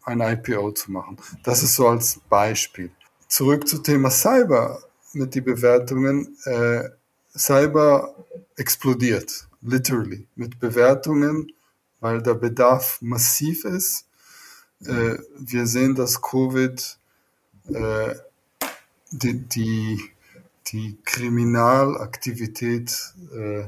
ein 0.05 0.21
IPO 0.21 0.73
zu 0.73 0.91
machen. 0.93 1.17
Das 1.43 1.63
ist 1.63 1.75
so 1.75 1.89
als 1.89 2.21
Beispiel. 2.29 2.91
Zurück 3.29 3.67
zum 3.69 3.83
Thema 3.83 4.11
Cyber 4.11 4.83
mit 5.13 5.35
den 5.35 5.45
Bewertungen. 5.45 6.37
Äh, 6.45 6.89
Cyber 7.37 8.15
explodiert, 8.57 9.49
literally, 9.63 10.27
mit 10.35 10.61
Bewertungen, 10.61 11.53
weil 12.01 12.21
der 12.21 12.35
Bedarf 12.35 12.99
massiv 13.01 13.65
ist. 13.65 14.07
Äh, 14.85 15.17
wir 15.39 15.67
sehen, 15.67 15.95
dass 15.95 16.21
Covid 16.21 16.99
äh, 17.69 18.15
die, 19.11 19.39
die, 19.41 20.11
die 20.69 20.97
Kriminalaktivität, 21.05 23.15
äh, 23.35 23.65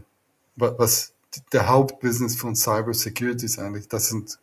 was 0.57 1.13
der 1.53 1.69
Hauptbusiness 1.69 2.37
von 2.37 2.55
Cybersecurity 2.55 3.47
ist 3.47 3.59
eigentlich, 3.59 3.89
das 3.89 4.09
sind 4.09 4.39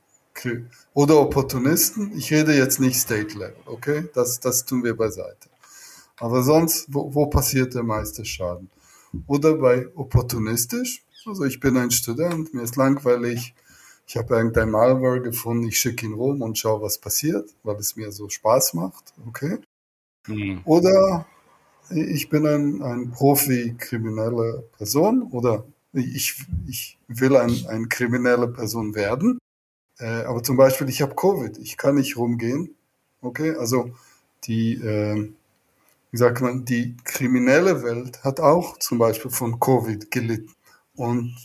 oder 0.93 1.19
Opportunisten. 1.19 2.17
Ich 2.17 2.31
rede 2.31 2.55
jetzt 2.55 2.79
nicht 2.79 2.99
State 2.99 3.37
Level, 3.37 3.55
okay? 3.65 4.09
Das, 4.13 4.39
das 4.39 4.65
tun 4.65 4.83
wir 4.83 4.95
beiseite. 4.95 5.49
Aber 6.17 6.43
sonst, 6.43 6.85
wo, 6.87 7.13
wo 7.13 7.27
passiert 7.27 7.75
der 7.75 7.83
meiste 7.83 8.25
Schaden? 8.25 8.69
Oder 9.27 9.55
bei 9.55 9.87
opportunistisch, 9.95 11.03
also 11.25 11.43
ich 11.43 11.59
bin 11.59 11.77
ein 11.77 11.91
Student, 11.91 12.53
mir 12.53 12.61
ist 12.61 12.75
langweilig, 12.75 13.53
ich 14.07 14.17
habe 14.17 14.35
irgendein 14.35 14.71
Malware 14.71 15.21
gefunden, 15.21 15.67
ich 15.67 15.79
schicke 15.79 16.05
ihn 16.05 16.13
rum 16.13 16.41
und 16.41 16.57
schaue, 16.57 16.81
was 16.81 16.97
passiert, 16.97 17.49
weil 17.63 17.75
es 17.75 17.95
mir 17.95 18.11
so 18.11 18.29
Spaß 18.29 18.73
macht, 18.73 19.13
okay? 19.27 19.59
Mhm. 20.27 20.61
Oder 20.65 21.25
ich 21.93 22.29
bin 22.29 22.45
ein, 22.45 22.81
ein 22.81 23.11
Profi-kriminelle 23.11 24.63
Person 24.77 25.23
oder 25.23 25.65
ich, 25.93 26.45
ich 26.67 26.97
will 27.07 27.35
ein, 27.35 27.65
eine 27.67 27.87
kriminelle 27.87 28.47
Person 28.47 28.95
werden. 28.95 29.37
Äh, 29.99 30.23
aber 30.23 30.43
zum 30.43 30.57
Beispiel, 30.57 30.89
ich 30.89 31.01
habe 31.01 31.15
Covid, 31.15 31.57
ich 31.57 31.77
kann 31.77 31.95
nicht 31.95 32.17
rumgehen. 32.17 32.75
Okay, 33.21 33.55
also 33.55 33.91
die, 34.45 34.73
äh, 34.73 35.29
wie 36.11 36.17
sagt 36.17 36.41
man, 36.41 36.65
die 36.65 36.97
kriminelle 37.03 37.83
Welt 37.83 38.23
hat 38.23 38.39
auch 38.39 38.77
zum 38.79 38.97
Beispiel 38.97 39.31
von 39.31 39.59
Covid 39.59 40.09
gelitten. 40.09 40.53
Und 40.95 41.35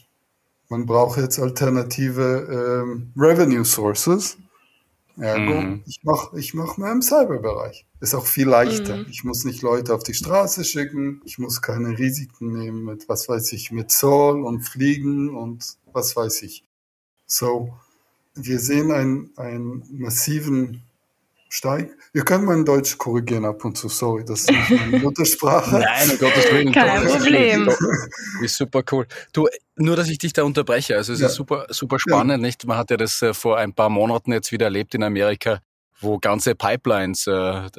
man 0.69 0.87
braucht 0.87 1.19
jetzt 1.19 1.39
alternative 1.39 2.85
ähm, 2.85 3.13
Revenue 3.17 3.65
Sources. 3.65 4.39
Ergo, 5.19 5.61
mhm. 5.61 5.83
ich 5.87 6.05
mache 6.05 6.39
ich 6.39 6.53
mach 6.53 6.77
mehr 6.77 6.93
im 6.93 7.01
Cyberbereich. 7.01 7.87
Ist 8.01 8.15
auch 8.15 8.27
viel 8.27 8.49
leichter. 8.49 8.99
Mhm. 8.99 9.07
Ich 9.09 9.25
muss 9.25 9.45
nicht 9.45 9.63
Leute 9.63 9.95
auf 9.95 10.03
die 10.03 10.15
Straße 10.15 10.65
schicken. 10.65 11.23
Ich 11.25 11.39
muss 11.39 11.63
keine 11.63 11.99
Risiken 11.99 12.53
nehmen 12.53 12.85
mit, 12.85 13.09
was 13.09 13.29
weiß 13.29 13.53
ich, 13.53 13.71
mit 13.73 13.91
Zoll 13.91 14.45
und 14.45 14.61
Fliegen 14.63 15.35
und 15.35 15.65
was 15.93 16.17
weiß 16.17 16.43
ich. 16.43 16.65
So, 17.27 17.75
wir 18.35 18.61
sehen 18.61 18.93
einen, 18.93 19.31
einen 19.37 19.85
massiven 19.91 20.83
Steig. 21.49 21.97
Ihr 22.13 22.25
könnt 22.25 22.45
mein 22.45 22.65
Deutsch 22.65 22.99
korrigieren 22.99 23.45
ab 23.45 23.65
und 23.65 23.77
zu, 23.77 23.89
sorry, 23.89 24.25
das 24.25 24.41
ist 24.41 24.51
nicht 24.51 24.71
meine 24.71 24.99
Muttersprache. 25.03 25.79
Nein, 25.79 26.11
um 26.11 26.19
Gottes 26.19 26.53
Willen. 26.53 26.73
Kein 26.73 27.07
Problem. 27.07 27.71
Ist 28.43 28.57
super 28.57 28.83
cool. 28.91 29.07
Du, 29.33 29.47
nur, 29.77 29.97
dass 29.97 30.09
ich 30.09 30.19
dich 30.19 30.33
da 30.33 30.43
unterbreche, 30.43 30.97
also 30.97 31.13
es 31.13 31.21
ja. 31.21 31.29
ist 31.29 31.35
super, 31.35 31.67
super 31.71 31.99
spannend, 31.99 32.43
ja. 32.43 32.47
nicht? 32.47 32.67
Man 32.67 32.77
hat 32.77 32.91
ja 32.91 32.97
das 32.97 33.23
äh, 33.23 33.33
vor 33.33 33.59
ein 33.59 33.73
paar 33.73 33.91
Monaten 33.91 34.33
jetzt 34.33 34.51
wieder 34.51 34.67
erlebt 34.67 34.95
in 34.95 35.03
Amerika, 35.03 35.61
wo 36.01 36.19
ganze 36.19 36.55
Pipelines, 36.55 37.27
äh, 37.27 37.31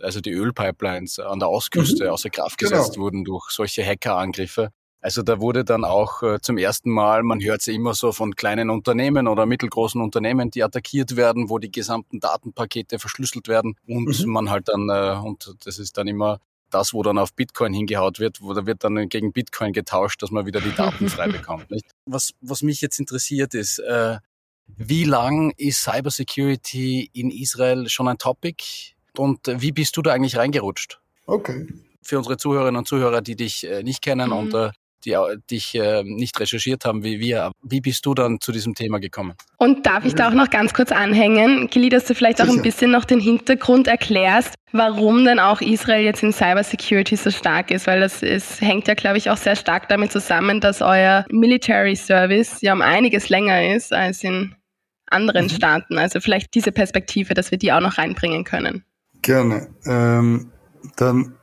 also 0.02 0.22
die 0.22 0.32
Ölpipelines 0.32 1.20
an 1.20 1.40
der 1.40 1.50
Ostküste 1.50 2.06
mhm. 2.06 2.10
außer 2.12 2.30
Kraft 2.30 2.58
gesetzt 2.58 2.94
genau. 2.94 3.06
wurden 3.06 3.26
durch 3.26 3.50
solche 3.50 3.86
Hackerangriffe. 3.86 4.72
Also 5.08 5.24
da 5.24 5.40
wurde 5.40 5.64
dann 5.64 5.86
auch 5.86 6.22
äh, 6.22 6.42
zum 6.42 6.58
ersten 6.58 6.92
Mal, 6.92 7.24
man 7.24 7.42
hört 7.42 7.66
ja 7.66 7.72
immer 7.72 7.94
so 7.94 8.12
von 8.12 8.36
kleinen 8.36 8.70
Unternehmen 8.70 9.30
oder 9.30 9.46
mittelgroßen 9.46 10.02
Unternehmen, 10.02 10.52
die 10.52 10.66
attackiert 10.66 11.16
werden, 11.16 11.50
wo 11.50 11.60
die 11.60 11.72
gesamten 11.72 12.20
Datenpakete 12.20 13.00
verschlüsselt 13.00 13.48
werden 13.48 13.78
und 13.88 14.20
mhm. 14.20 14.30
man 14.30 14.50
halt 14.50 14.68
dann, 14.68 14.90
äh, 14.90 15.18
und 15.26 15.56
das 15.64 15.80
ist 15.80 15.98
dann 15.98 16.10
immer 16.10 16.42
das, 16.72 16.94
wo 16.94 17.04
dann 17.04 17.18
auf 17.20 17.34
Bitcoin 17.34 17.74
hingehaut 17.74 18.20
wird, 18.20 18.42
wo 18.42 18.54
da 18.54 18.66
wird 18.66 18.84
dann 18.84 19.08
gegen 19.08 19.32
Bitcoin 19.32 19.72
getauscht, 19.72 20.22
dass 20.22 20.30
man 20.30 20.46
wieder 20.46 20.60
die 20.60 20.76
Daten 20.76 21.08
frei 21.10 21.30
bekommt. 21.30 21.72
Nicht? 21.72 21.86
Was, 22.06 22.32
was 22.42 22.62
mich 22.62 22.82
jetzt 22.82 23.00
interessiert 23.00 23.54
ist, 23.54 23.80
äh, 23.80 24.18
wie 24.76 25.06
lang 25.06 25.54
ist 25.56 25.84
Cybersecurity 25.84 27.12
in 27.14 27.32
Israel 27.32 27.88
schon 27.88 28.10
ein 28.10 28.18
Topic 28.18 28.94
und 29.16 29.40
wie 29.48 29.72
bist 29.72 29.96
du 29.96 30.02
da 30.02 30.12
eigentlich 30.12 30.36
reingerutscht? 30.36 31.00
Okay. 31.28 31.66
Für 32.02 32.18
unsere 32.18 32.36
Zuhörerinnen 32.36 32.80
und 32.80 32.90
Zuhörer, 32.90 33.22
die 33.22 33.38
dich 33.38 33.66
äh, 33.66 33.84
nicht 33.84 34.02
kennen 34.02 34.32
mhm. 34.32 34.38
und 34.38 34.54
äh, 34.54 34.72
die 35.06 35.16
dich 35.50 35.76
äh, 35.76 36.04
nicht 36.04 36.40
recherchiert 36.40 36.86
haben 36.86 37.04
wie 37.04 37.20
wir. 37.20 37.52
Wie 37.62 37.82
bist 37.82 38.06
du 38.06 38.14
dann 38.14 38.40
zu 38.40 38.52
diesem 38.52 38.74
Thema 38.74 39.00
gekommen? 39.00 39.34
Und 39.58 39.86
darf 39.86 40.06
ich 40.06 40.16
da 40.16 40.30
auch 40.30 40.34
noch 40.34 40.50
ganz 40.50 40.74
kurz 40.74 40.92
anhängen, 40.92 41.68
Gili, 41.70 41.90
dass 41.90 42.06
du 42.06 42.16
vielleicht 42.16 42.42
auch 42.42 42.48
ein 42.48 42.62
bisschen 42.62 42.92
noch 42.92 43.06
den 43.06 43.20
Hintergrund 43.20 43.88
erklärst, 43.88 44.56
warum 44.72 45.26
denn 45.26 45.40
auch 45.40 45.62
Israel 45.62 46.04
jetzt 46.04 46.24
in 46.24 46.34
Cybersecurity 46.34 47.16
so 47.16 47.32
stark 47.32 47.72
ist, 47.72 47.88
weil 47.88 48.00
das 48.00 48.22
ist, 48.22 48.62
hängt 48.62 48.88
ja, 48.88 48.94
glaube 48.94 49.18
ich, 49.18 49.30
auch 49.30 49.38
sehr 49.38 49.56
stark 49.56 49.90
damit 49.90 50.12
zusammen, 50.12 50.60
dass 50.62 50.82
euer 50.82 51.26
Military 51.30 51.96
Service 51.96 52.62
ja 52.62 52.74
um 52.74 52.82
einiges 52.82 53.30
länger 53.30 53.74
ist 53.74 53.94
als 53.94 54.24
in 54.24 54.56
anderen 55.10 55.46
mhm. 55.46 55.50
Staaten. 55.50 55.98
Also 55.98 56.20
vielleicht 56.20 56.54
diese 56.54 56.72
Perspektive, 56.72 57.34
dass 57.34 57.52
wir 57.52 57.58
die 57.58 57.72
auch 57.72 57.80
noch 57.80 57.98
reinbringen 57.98 58.44
können. 58.44 58.84
Gerne. 59.22 59.68
Ähm, 59.86 60.52
dann, 60.96 61.36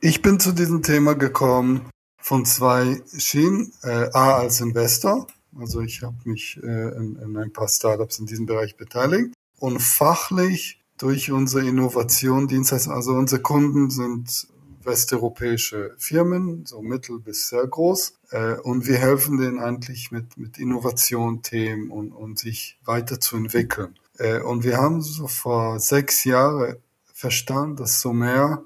ich 0.00 0.22
bin 0.22 0.40
zu 0.40 0.52
diesem 0.52 0.82
Thema 0.82 1.14
gekommen 1.14 1.90
von 2.20 2.44
zwei 2.44 3.02
Schienen. 3.16 3.72
Äh, 3.82 4.10
A 4.12 4.36
als 4.36 4.60
Investor, 4.60 5.26
also 5.58 5.80
ich 5.80 6.02
habe 6.02 6.16
mich 6.24 6.58
äh, 6.62 6.96
in, 6.96 7.16
in, 7.16 7.36
ein 7.36 7.52
paar 7.52 7.68
Startups 7.68 8.18
in 8.18 8.26
diesem 8.26 8.46
Bereich 8.46 8.76
beteiligt. 8.76 9.34
und 9.58 9.80
fachlich 9.80 10.80
durch 10.96 11.30
unsere 11.30 11.66
Innovation, 11.66 12.46
Dienstleistung, 12.46 12.92
also 12.92 13.12
unsere 13.12 13.40
Kunden 13.40 13.90
sind 13.90 14.48
westeuropäische 14.84 15.94
Firmen, 15.98 16.64
so 16.66 16.82
mittel 16.82 17.20
bis 17.20 17.48
sehr 17.48 17.66
groß. 17.66 18.14
Äh, 18.30 18.54
und 18.54 18.86
wir 18.86 18.96
helfen 18.96 19.38
denen 19.38 19.58
eigentlich 19.58 20.10
mit, 20.10 20.36
mit 20.36 20.58
Innovation, 20.58 21.42
Themen 21.42 21.90
und, 21.90 22.12
und 22.12 22.38
sich 22.38 22.78
weiterzuentwickeln. 22.84 23.98
Äh, 24.18 24.40
und 24.40 24.64
wir 24.64 24.78
haben 24.78 25.02
so 25.02 25.26
vor 25.26 25.80
sechs 25.80 26.24
Jahren 26.24 26.76
verstanden, 27.12 27.76
dass 27.76 28.00
so 28.00 28.12
mehr 28.12 28.62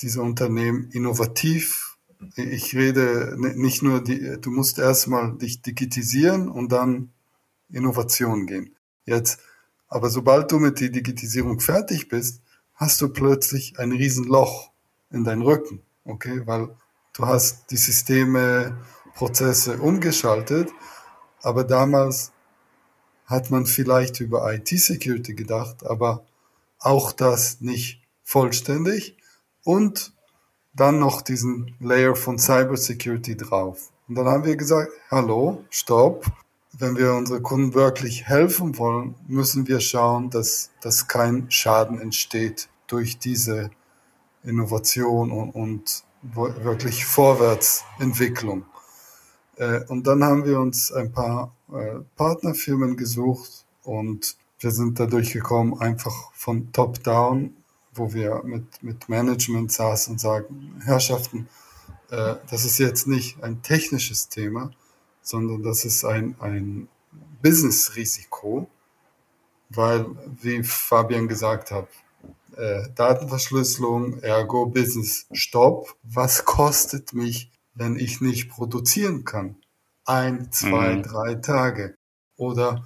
diese 0.00 0.22
Unternehmen 0.22 0.90
innovativ, 0.92 1.85
ich 2.36 2.74
rede 2.74 3.36
nicht 3.38 3.82
nur, 3.82 4.02
die, 4.02 4.38
du 4.40 4.50
musst 4.50 4.78
erstmal 4.78 5.36
dich 5.36 5.62
digitisieren 5.62 6.48
und 6.48 6.72
dann 6.72 7.10
Innovation 7.70 8.46
gehen. 8.46 8.74
Jetzt, 9.04 9.40
aber 9.88 10.10
sobald 10.10 10.50
du 10.50 10.58
mit 10.58 10.80
der 10.80 10.88
Digitalisierung 10.88 11.60
fertig 11.60 12.08
bist, 12.08 12.42
hast 12.74 13.00
du 13.00 13.08
plötzlich 13.08 13.78
ein 13.78 13.92
Riesenloch 13.92 14.70
in 15.10 15.24
deinen 15.24 15.42
Rücken, 15.42 15.82
okay, 16.04 16.42
weil 16.46 16.76
du 17.14 17.26
hast 17.26 17.70
die 17.70 17.76
Systeme, 17.76 18.76
Prozesse 19.14 19.78
umgeschaltet, 19.78 20.70
aber 21.40 21.64
damals 21.64 22.32
hat 23.24 23.50
man 23.50 23.64
vielleicht 23.64 24.20
über 24.20 24.52
IT-Security 24.52 25.34
gedacht, 25.34 25.86
aber 25.86 26.26
auch 26.78 27.12
das 27.12 27.62
nicht 27.62 28.02
vollständig 28.22 29.16
und 29.64 30.12
dann 30.76 30.98
noch 30.98 31.22
diesen 31.22 31.74
Layer 31.80 32.14
von 32.14 32.38
Cybersecurity 32.38 33.36
drauf. 33.36 33.90
Und 34.08 34.14
dann 34.14 34.26
haben 34.26 34.44
wir 34.44 34.56
gesagt, 34.56 34.92
hallo, 35.10 35.64
stopp. 35.70 36.26
Wenn 36.78 36.96
wir 36.96 37.14
unsere 37.14 37.40
Kunden 37.40 37.72
wirklich 37.72 38.28
helfen 38.28 38.76
wollen, 38.76 39.14
müssen 39.26 39.66
wir 39.66 39.80
schauen, 39.80 40.28
dass, 40.28 40.70
dass 40.82 41.08
kein 41.08 41.50
Schaden 41.50 42.00
entsteht 42.00 42.68
durch 42.86 43.18
diese 43.18 43.70
Innovation 44.44 45.32
und, 45.32 45.50
und 45.50 46.04
wirklich 46.22 47.06
Vorwärtsentwicklung. 47.06 48.66
Äh, 49.56 49.80
und 49.88 50.06
dann 50.06 50.22
haben 50.22 50.44
wir 50.44 50.60
uns 50.60 50.92
ein 50.92 51.12
paar 51.12 51.54
äh, 51.72 52.00
Partnerfirmen 52.16 52.96
gesucht 52.96 53.64
und 53.82 54.36
wir 54.60 54.70
sind 54.70 55.00
dadurch 55.00 55.32
gekommen, 55.32 55.80
einfach 55.80 56.32
von 56.32 56.72
Top-Down, 56.72 57.54
wo 57.98 58.12
wir 58.12 58.42
mit, 58.44 58.82
mit 58.82 59.08
Management 59.08 59.72
saßen 59.72 60.12
und 60.12 60.18
sagen, 60.18 60.80
Herrschaften, 60.84 61.48
äh, 62.10 62.36
das 62.50 62.64
ist 62.64 62.78
jetzt 62.78 63.06
nicht 63.06 63.42
ein 63.42 63.62
technisches 63.62 64.28
Thema, 64.28 64.70
sondern 65.22 65.62
das 65.62 65.84
ist 65.84 66.04
ein, 66.04 66.36
ein 66.40 66.88
Business-Risiko, 67.42 68.68
weil, 69.70 70.06
wie 70.40 70.62
Fabian 70.62 71.28
gesagt 71.28 71.70
hat, 71.70 71.88
äh, 72.56 72.88
Datenverschlüsselung, 72.94 74.20
ergo 74.20 74.66
Business 74.66 75.26
Stopp. 75.32 75.96
Was 76.02 76.44
kostet 76.44 77.12
mich, 77.12 77.50
wenn 77.74 77.96
ich 77.96 78.20
nicht 78.20 78.48
produzieren 78.48 79.24
kann? 79.24 79.56
Ein, 80.04 80.50
zwei, 80.52 80.96
mhm. 80.96 81.02
drei 81.02 81.34
Tage. 81.34 81.96
Oder 82.36 82.84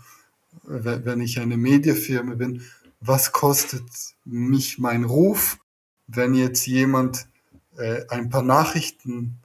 wenn 0.62 1.20
ich 1.20 1.38
eine 1.38 1.56
Mediafirma 1.56 2.34
bin, 2.34 2.62
was 3.00 3.32
kostet 3.32 3.88
mich 4.24 4.78
mein 4.78 5.04
Ruf, 5.04 5.58
wenn 6.06 6.34
jetzt 6.34 6.66
jemand 6.66 7.26
äh, 7.76 8.02
ein 8.08 8.28
paar 8.28 8.42
Nachrichten 8.42 9.38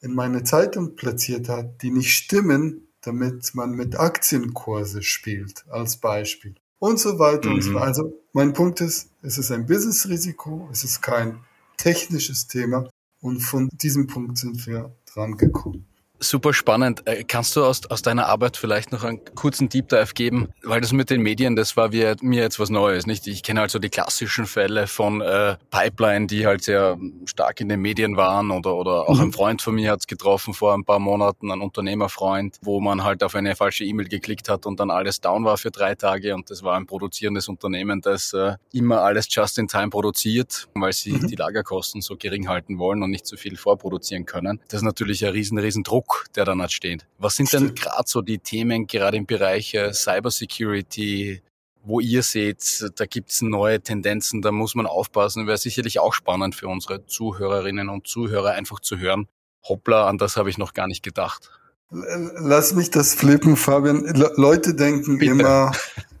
in 0.00 0.14
meine 0.14 0.44
Zeitung 0.44 0.96
platziert 0.96 1.48
hat, 1.48 1.82
die 1.82 1.90
nicht 1.90 2.12
stimmen, 2.12 2.88
damit 3.02 3.54
man 3.54 3.72
mit 3.72 3.98
Aktienkurse 3.98 5.02
spielt, 5.02 5.64
als 5.68 5.96
Beispiel 5.96 6.54
und 6.78 6.98
so 6.98 7.18
weiter 7.18 7.48
mhm. 7.48 7.54
und 7.56 7.62
so 7.62 7.74
weiter. 7.74 7.86
Also 7.86 8.12
mein 8.32 8.52
Punkt 8.52 8.80
ist, 8.80 9.10
es 9.22 9.38
ist 9.38 9.50
ein 9.50 9.66
Business-Risiko, 9.66 10.68
es 10.72 10.84
ist 10.84 11.00
kein 11.02 11.40
technisches 11.76 12.46
Thema 12.46 12.88
und 13.20 13.40
von 13.40 13.68
diesem 13.72 14.06
Punkt 14.06 14.38
sind 14.38 14.66
wir 14.66 14.94
dran 15.12 15.36
gekommen. 15.36 15.86
Super 16.22 16.52
spannend. 16.52 17.06
Äh, 17.06 17.24
kannst 17.24 17.56
du 17.56 17.64
aus, 17.64 17.86
aus 17.86 18.02
deiner 18.02 18.26
Arbeit 18.26 18.58
vielleicht 18.58 18.92
noch 18.92 19.04
einen 19.04 19.24
kurzen 19.34 19.70
Deep 19.70 19.88
Dive 19.88 20.12
geben? 20.12 20.50
Weil 20.62 20.82
das 20.82 20.92
mit 20.92 21.08
den 21.08 21.22
Medien, 21.22 21.56
das 21.56 21.78
war 21.78 21.88
mir 21.88 22.42
jetzt 22.42 22.60
was 22.60 22.68
Neues, 22.68 23.06
nicht? 23.06 23.26
Ich 23.26 23.42
kenne 23.42 23.62
also 23.62 23.78
die 23.78 23.88
klassischen 23.88 24.44
Fälle 24.44 24.86
von 24.86 25.22
äh, 25.22 25.56
Pipeline, 25.70 26.26
die 26.26 26.46
halt 26.46 26.62
sehr 26.62 26.98
stark 27.24 27.62
in 27.62 27.70
den 27.70 27.80
Medien 27.80 28.18
waren 28.18 28.50
oder, 28.50 28.74
oder 28.74 29.08
auch 29.08 29.14
mhm. 29.14 29.22
ein 29.22 29.32
Freund 29.32 29.62
von 29.62 29.74
mir 29.74 29.92
hat 29.92 30.00
es 30.00 30.06
getroffen 30.06 30.52
vor 30.52 30.74
ein 30.74 30.84
paar 30.84 30.98
Monaten, 30.98 31.50
ein 31.50 31.62
Unternehmerfreund, 31.62 32.58
wo 32.60 32.80
man 32.80 33.02
halt 33.02 33.22
auf 33.22 33.34
eine 33.34 33.56
falsche 33.56 33.84
E-Mail 33.84 34.08
geklickt 34.08 34.50
hat 34.50 34.66
und 34.66 34.78
dann 34.78 34.90
alles 34.90 35.22
down 35.22 35.46
war 35.46 35.56
für 35.56 35.70
drei 35.70 35.94
Tage 35.94 36.34
und 36.34 36.50
das 36.50 36.62
war 36.62 36.76
ein 36.76 36.86
produzierendes 36.86 37.48
Unternehmen, 37.48 38.02
das 38.02 38.34
äh, 38.34 38.56
immer 38.72 39.00
alles 39.00 39.26
just 39.30 39.56
in 39.56 39.68
time 39.68 39.88
produziert, 39.88 40.68
weil 40.74 40.92
sie 40.92 41.12
mhm. 41.12 41.28
die 41.28 41.36
Lagerkosten 41.36 42.02
so 42.02 42.16
gering 42.18 42.46
halten 42.46 42.78
wollen 42.78 43.02
und 43.02 43.10
nicht 43.10 43.24
zu 43.24 43.36
so 43.36 43.40
viel 43.40 43.56
vorproduzieren 43.56 44.26
können. 44.26 44.60
Das 44.68 44.80
ist 44.80 44.84
natürlich 44.84 45.24
ein 45.24 45.32
riesen, 45.32 45.56
riesen 45.56 45.82
Druck 45.82 46.09
Druck, 46.10 46.24
der 46.34 46.44
dann 46.44 46.60
entsteht. 46.60 47.06
Was 47.18 47.36
sind 47.36 47.52
denn 47.52 47.74
gerade 47.74 48.04
so 48.06 48.22
die 48.22 48.38
Themen, 48.38 48.86
gerade 48.86 49.16
im 49.16 49.26
Bereich 49.26 49.74
äh, 49.74 49.92
Cybersecurity, 49.92 51.42
wo 51.82 52.00
ihr 52.00 52.22
seht, 52.22 52.90
da 52.96 53.06
gibt 53.06 53.30
es 53.30 53.42
neue 53.42 53.80
Tendenzen, 53.80 54.42
da 54.42 54.52
muss 54.52 54.74
man 54.74 54.86
aufpassen. 54.86 55.46
Wäre 55.46 55.56
sicherlich 55.56 55.98
auch 55.98 56.12
spannend 56.12 56.54
für 56.54 56.68
unsere 56.68 57.06
Zuhörerinnen 57.06 57.88
und 57.88 58.06
Zuhörer 58.06 58.52
einfach 58.52 58.80
zu 58.80 58.98
hören. 58.98 59.28
Hoppla, 59.66 60.06
an 60.06 60.18
das 60.18 60.36
habe 60.36 60.50
ich 60.50 60.58
noch 60.58 60.74
gar 60.74 60.86
nicht 60.86 61.02
gedacht. 61.02 61.50
Lass 61.90 62.74
mich 62.74 62.90
das 62.90 63.14
flippen, 63.14 63.56
Fabian. 63.56 64.04
Le 64.04 64.32
Leute 64.36 64.74
denken 64.74 65.18
Bitte. 65.18 65.32
immer 65.32 65.72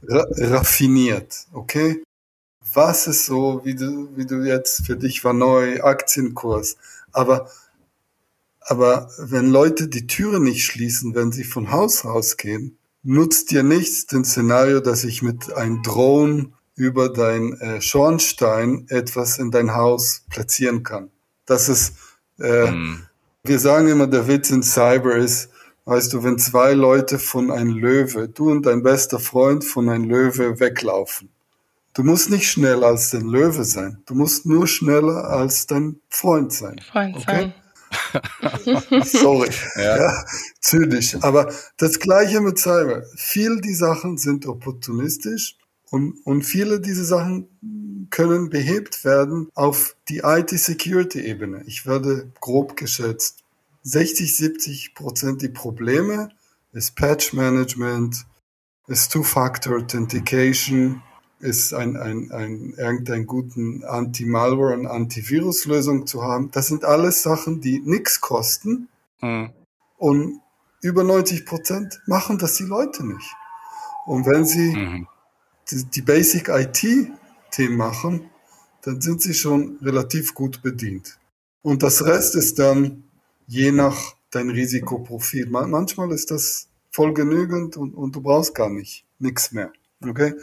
ra 0.08 0.26
raffiniert, 0.38 1.46
okay? 1.52 2.02
Was 2.72 3.06
ist 3.06 3.26
so, 3.26 3.60
wie 3.64 3.74
du, 3.74 4.16
wie 4.16 4.26
du 4.26 4.42
jetzt 4.42 4.86
für 4.86 4.96
dich 4.96 5.24
war 5.24 5.32
neu, 5.32 5.82
Aktienkurs. 5.82 6.76
Aber 7.12 7.50
aber 8.70 9.10
wenn 9.18 9.50
Leute 9.50 9.88
die 9.88 10.06
Türe 10.06 10.38
nicht 10.38 10.64
schließen, 10.64 11.16
wenn 11.16 11.32
sie 11.32 11.42
von 11.42 11.72
Haus 11.72 12.04
rausgehen, 12.04 12.78
nutzt 13.02 13.50
dir 13.50 13.64
nichts 13.64 14.06
den 14.06 14.24
Szenario, 14.24 14.78
dass 14.78 15.02
ich 15.02 15.22
mit 15.22 15.52
einem 15.52 15.82
Drone 15.82 16.52
über 16.76 17.08
dein 17.08 17.54
äh, 17.60 17.82
Schornstein 17.82 18.86
etwas 18.88 19.38
in 19.38 19.50
dein 19.50 19.74
Haus 19.74 20.24
platzieren 20.30 20.84
kann. 20.84 21.10
Das 21.46 21.68
ist, 21.68 21.94
äh, 22.38 22.70
mm. 22.70 23.02
wir 23.42 23.58
sagen 23.58 23.88
immer, 23.88 24.06
der 24.06 24.28
Witz 24.28 24.50
in 24.50 24.62
Cyber 24.62 25.16
ist, 25.16 25.50
weißt 25.86 26.12
du, 26.12 26.22
wenn 26.22 26.38
zwei 26.38 26.72
Leute 26.72 27.18
von 27.18 27.50
einem 27.50 27.76
Löwe, 27.76 28.28
du 28.28 28.52
und 28.52 28.66
dein 28.66 28.84
bester 28.84 29.18
Freund 29.18 29.64
von 29.64 29.88
einem 29.88 30.04
Löwe 30.04 30.60
weglaufen. 30.60 31.28
Du 31.92 32.04
musst 32.04 32.30
nicht 32.30 32.48
schneller 32.48 32.86
als 32.86 33.10
den 33.10 33.26
Löwe 33.26 33.64
sein. 33.64 34.00
Du 34.06 34.14
musst 34.14 34.46
nur 34.46 34.68
schneller 34.68 35.24
als 35.24 35.66
dein 35.66 35.96
Freund 36.08 36.52
sein. 36.52 36.80
Freund 36.92 37.16
okay? 37.16 37.24
sein. 37.26 37.54
Sorry. 39.04 39.50
Ja. 39.76 39.96
ja. 39.96 40.24
zynisch. 40.60 41.16
Aber 41.22 41.52
das 41.76 41.98
Gleiche 41.98 42.40
mit 42.40 42.58
Cyber. 42.58 43.04
Viele 43.16 43.60
die 43.60 43.74
Sachen 43.74 44.18
sind 44.18 44.46
opportunistisch 44.46 45.56
und, 45.90 46.14
und 46.24 46.42
viele 46.42 46.80
dieser 46.80 47.04
Sachen 47.04 48.06
können 48.10 48.50
behebt 48.50 49.04
werden 49.04 49.48
auf 49.54 49.96
die 50.08 50.18
IT-Security-Ebene. 50.24 51.62
Ich 51.66 51.86
werde 51.86 52.32
grob 52.40 52.76
geschätzt 52.76 53.44
60, 53.82 54.36
70 54.36 54.94
Prozent 54.94 55.42
die 55.42 55.48
Probleme 55.48 56.30
ist 56.72 56.94
Patch 56.96 57.32
Management, 57.32 58.26
ist 58.86 59.10
Two-Factor 59.12 59.76
Authentication, 59.76 61.02
ist 61.40 61.72
ein, 61.72 61.96
ein, 61.96 62.30
ein, 62.30 62.74
irgendeinen 62.76 63.26
guten 63.26 63.84
Anti-Malware- 63.84 64.74
und 64.74 64.86
Antivirus-Lösung 64.86 66.06
zu 66.06 66.22
haben. 66.22 66.50
Das 66.50 66.68
sind 66.68 66.84
alles 66.84 67.22
Sachen, 67.22 67.60
die 67.60 67.80
nichts 67.80 68.20
kosten. 68.20 68.88
Mhm. 69.20 69.50
Und 69.96 70.40
über 70.82 71.02
90 71.02 71.46
Prozent 71.46 72.00
machen 72.06 72.38
das 72.38 72.54
die 72.54 72.64
Leute 72.64 73.06
nicht. 73.06 73.34
Und 74.06 74.26
wenn 74.26 74.44
sie 74.44 74.74
mhm. 74.74 75.08
die, 75.70 75.84
die 75.84 76.02
Basic 76.02 76.48
IT-Themen 76.48 77.76
machen, 77.76 78.30
dann 78.82 79.00
sind 79.00 79.20
sie 79.20 79.34
schon 79.34 79.78
relativ 79.82 80.34
gut 80.34 80.62
bedient. 80.62 81.18
Und 81.62 81.82
das 81.82 82.04
Rest 82.04 82.34
ist 82.34 82.58
dann 82.58 83.04
je 83.46 83.72
nach 83.72 84.14
dein 84.30 84.48
Risikoprofil. 84.48 85.48
Manchmal 85.50 86.12
ist 86.12 86.30
das 86.30 86.68
voll 86.90 87.12
genügend 87.12 87.76
und, 87.76 87.94
und 87.94 88.16
du 88.16 88.22
brauchst 88.22 88.54
gar 88.54 88.70
nicht 88.70 89.04
nichts 89.18 89.52
mehr. 89.52 89.72
Okay? 90.06 90.34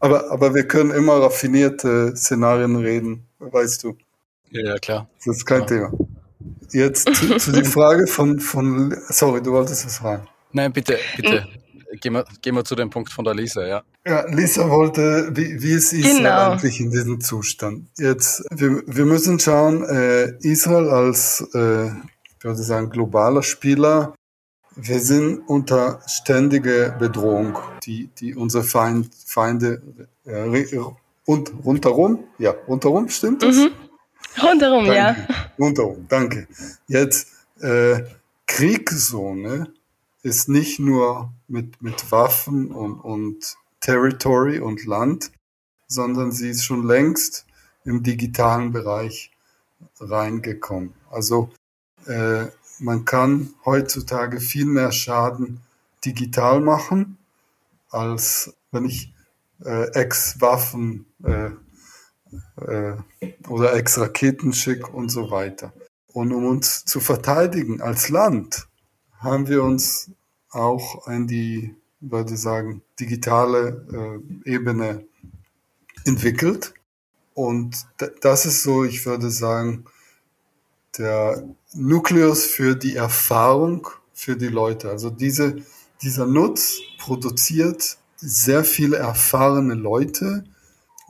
Aber, 0.00 0.30
aber 0.30 0.54
wir 0.54 0.66
können 0.66 0.90
immer 0.90 1.20
raffinierte 1.20 2.16
Szenarien 2.16 2.76
reden, 2.76 3.26
weißt 3.38 3.84
du. 3.84 3.96
Ja, 4.50 4.62
ja 4.62 4.78
klar. 4.78 5.08
Das 5.24 5.36
ist 5.36 5.46
kein 5.46 5.60
ja. 5.60 5.66
Thema. 5.66 5.92
Jetzt 6.70 7.14
zu, 7.14 7.36
zu 7.36 7.52
die 7.52 7.64
Frage 7.64 8.06
von, 8.06 8.40
von, 8.40 8.96
sorry, 9.08 9.42
du 9.42 9.52
wolltest 9.52 9.84
was 9.84 9.98
fragen. 9.98 10.26
Nein, 10.52 10.72
bitte, 10.72 10.98
bitte. 11.16 11.46
Gehen 12.00 12.12
wir, 12.14 12.24
gehen 12.42 12.54
wir 12.54 12.64
zu 12.64 12.74
dem 12.74 12.90
Punkt 12.90 13.12
von 13.12 13.24
der 13.24 13.34
Lisa, 13.34 13.64
ja. 13.64 13.82
Ja, 14.06 14.26
Lisa 14.26 14.68
wollte, 14.68 15.30
wie, 15.32 15.62
wie 15.62 15.72
ist 15.72 15.92
Israel 15.92 16.16
genau. 16.16 16.50
eigentlich 16.50 16.80
in 16.80 16.90
diesem 16.90 17.20
Zustand? 17.20 17.86
Jetzt, 17.96 18.44
wir, 18.50 18.82
wir 18.86 19.04
müssen 19.04 19.38
schauen, 19.38 19.84
äh, 19.84 20.36
Israel 20.40 20.88
als, 20.88 21.46
äh, 21.54 21.86
ich 21.86 22.44
würde 22.44 22.62
sagen, 22.62 22.90
globaler 22.90 23.42
Spieler 23.42 24.14
wir 24.76 25.00
sind 25.00 25.48
unter 25.48 26.00
ständiger 26.06 26.90
Bedrohung, 26.90 27.58
die, 27.84 28.08
die 28.18 28.34
unsere 28.34 28.64
Feind, 28.64 29.14
Feinde 29.14 29.82
äh, 30.24 30.78
und 31.26 31.52
rundherum, 31.64 32.24
ja, 32.38 32.54
rundherum, 32.66 33.08
stimmt 33.08 33.42
das? 33.42 33.56
Mhm. 33.56 33.70
Rundherum, 34.42 34.86
danke. 34.86 34.96
ja. 34.96 35.16
Rundherum, 35.58 36.06
danke. 36.08 36.48
Jetzt, 36.88 37.28
äh, 37.60 38.02
Kriegszone 38.46 39.72
ist 40.22 40.48
nicht 40.48 40.78
nur 40.80 41.32
mit, 41.48 41.80
mit 41.82 42.10
Waffen 42.10 42.70
und, 42.70 43.00
und 43.00 43.56
Territory 43.80 44.58
und 44.58 44.84
Land, 44.86 45.30
sondern 45.86 46.32
sie 46.32 46.50
ist 46.50 46.64
schon 46.64 46.86
längst 46.86 47.46
im 47.84 48.02
digitalen 48.02 48.72
Bereich 48.72 49.30
reingekommen. 50.00 50.94
Also 51.10 51.50
äh, 52.06 52.46
man 52.78 53.04
kann 53.04 53.54
heutzutage 53.64 54.40
viel 54.40 54.66
mehr 54.66 54.92
Schaden 54.92 55.60
digital 56.04 56.60
machen, 56.60 57.18
als 57.90 58.54
wenn 58.72 58.84
ich 58.84 59.12
äh, 59.64 59.90
Ex-Waffen 59.92 61.06
äh, 61.22 61.50
äh, 62.60 62.96
oder 63.48 63.74
Ex-Raketen 63.74 64.52
schicke 64.52 64.90
und 64.90 65.08
so 65.08 65.30
weiter. 65.30 65.72
Und 66.12 66.32
um 66.32 66.46
uns 66.46 66.84
zu 66.84 67.00
verteidigen 67.00 67.80
als 67.80 68.08
Land, 68.08 68.68
haben 69.18 69.48
wir 69.48 69.62
uns 69.62 70.10
auch 70.50 71.06
an 71.06 71.26
die, 71.26 71.74
würde 72.00 72.34
ich 72.34 72.40
sagen, 72.40 72.82
digitale 73.00 74.22
äh, 74.44 74.50
Ebene 74.50 75.04
entwickelt. 76.04 76.74
Und 77.34 77.86
das 78.20 78.46
ist 78.46 78.62
so, 78.62 78.84
ich 78.84 79.04
würde 79.06 79.30
sagen, 79.30 79.86
der 80.98 81.42
Nukleus 81.72 82.44
für 82.44 82.76
die 82.76 82.96
Erfahrung 82.96 83.88
für 84.12 84.36
die 84.36 84.48
Leute. 84.48 84.90
Also 84.90 85.10
diese, 85.10 85.56
dieser 86.02 86.26
Nutz 86.26 86.78
produziert 86.98 87.98
sehr 88.16 88.64
viele 88.64 88.96
erfahrene 88.96 89.74
Leute 89.74 90.44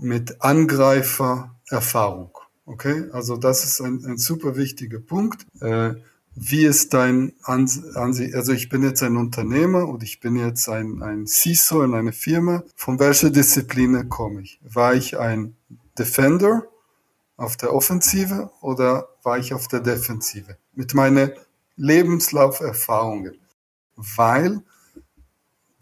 mit 0.00 0.42
Angreifererfahrung. 0.42 2.30
Okay, 2.66 3.08
also 3.12 3.36
das 3.36 3.64
ist 3.64 3.80
ein, 3.80 4.04
ein 4.06 4.16
super 4.16 4.56
wichtiger 4.56 4.98
Punkt. 4.98 5.46
Äh, 5.60 5.94
wie 6.34 6.64
ist 6.64 6.94
dein 6.94 7.34
Ansicht? 7.42 8.34
Also 8.34 8.52
ich 8.52 8.68
bin 8.68 8.82
jetzt 8.82 9.02
ein 9.02 9.16
Unternehmer 9.16 9.86
und 9.86 10.02
ich 10.02 10.18
bin 10.18 10.34
jetzt 10.34 10.68
ein, 10.68 11.02
ein 11.02 11.26
CISO 11.26 11.82
in 11.82 11.94
einer 11.94 12.12
Firma. 12.12 12.64
Von 12.74 12.98
welcher 12.98 13.30
Disziplin 13.30 14.08
komme 14.08 14.42
ich? 14.42 14.58
War 14.62 14.94
ich 14.94 15.18
ein 15.18 15.56
Defender 15.96 16.66
auf 17.36 17.56
der 17.56 17.72
Offensive 17.72 18.50
oder 18.62 19.08
war 19.24 19.38
ich 19.38 19.52
auf 19.54 19.68
der 19.68 19.80
Defensive? 19.80 20.56
Mit 20.74 20.94
meinen 20.94 21.32
Lebenslauferfahrungen. 21.76 23.38
Weil 23.96 24.62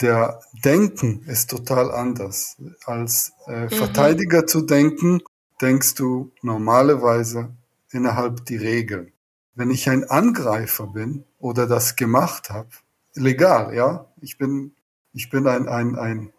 der 0.00 0.40
Denken 0.64 1.24
ist 1.26 1.50
total 1.50 1.90
anders. 1.90 2.56
Als 2.84 3.32
äh, 3.46 3.64
mhm. 3.64 3.70
Verteidiger 3.70 4.46
zu 4.46 4.62
denken, 4.62 5.22
denkst 5.60 5.94
du 5.94 6.32
normalerweise 6.42 7.50
innerhalb 7.90 8.44
die 8.46 8.56
Regeln. 8.56 9.12
Wenn 9.54 9.70
ich 9.70 9.88
ein 9.88 10.04
Angreifer 10.04 10.86
bin 10.86 11.24
oder 11.38 11.66
das 11.66 11.96
gemacht 11.96 12.50
habe, 12.50 12.70
legal, 13.14 13.74
ja, 13.74 14.06
ich 14.20 14.38
bin, 14.38 14.74
ich 15.12 15.30
bin 15.30 15.46
ein, 15.46 15.68
ein, 15.68 15.96
ein 15.96 16.32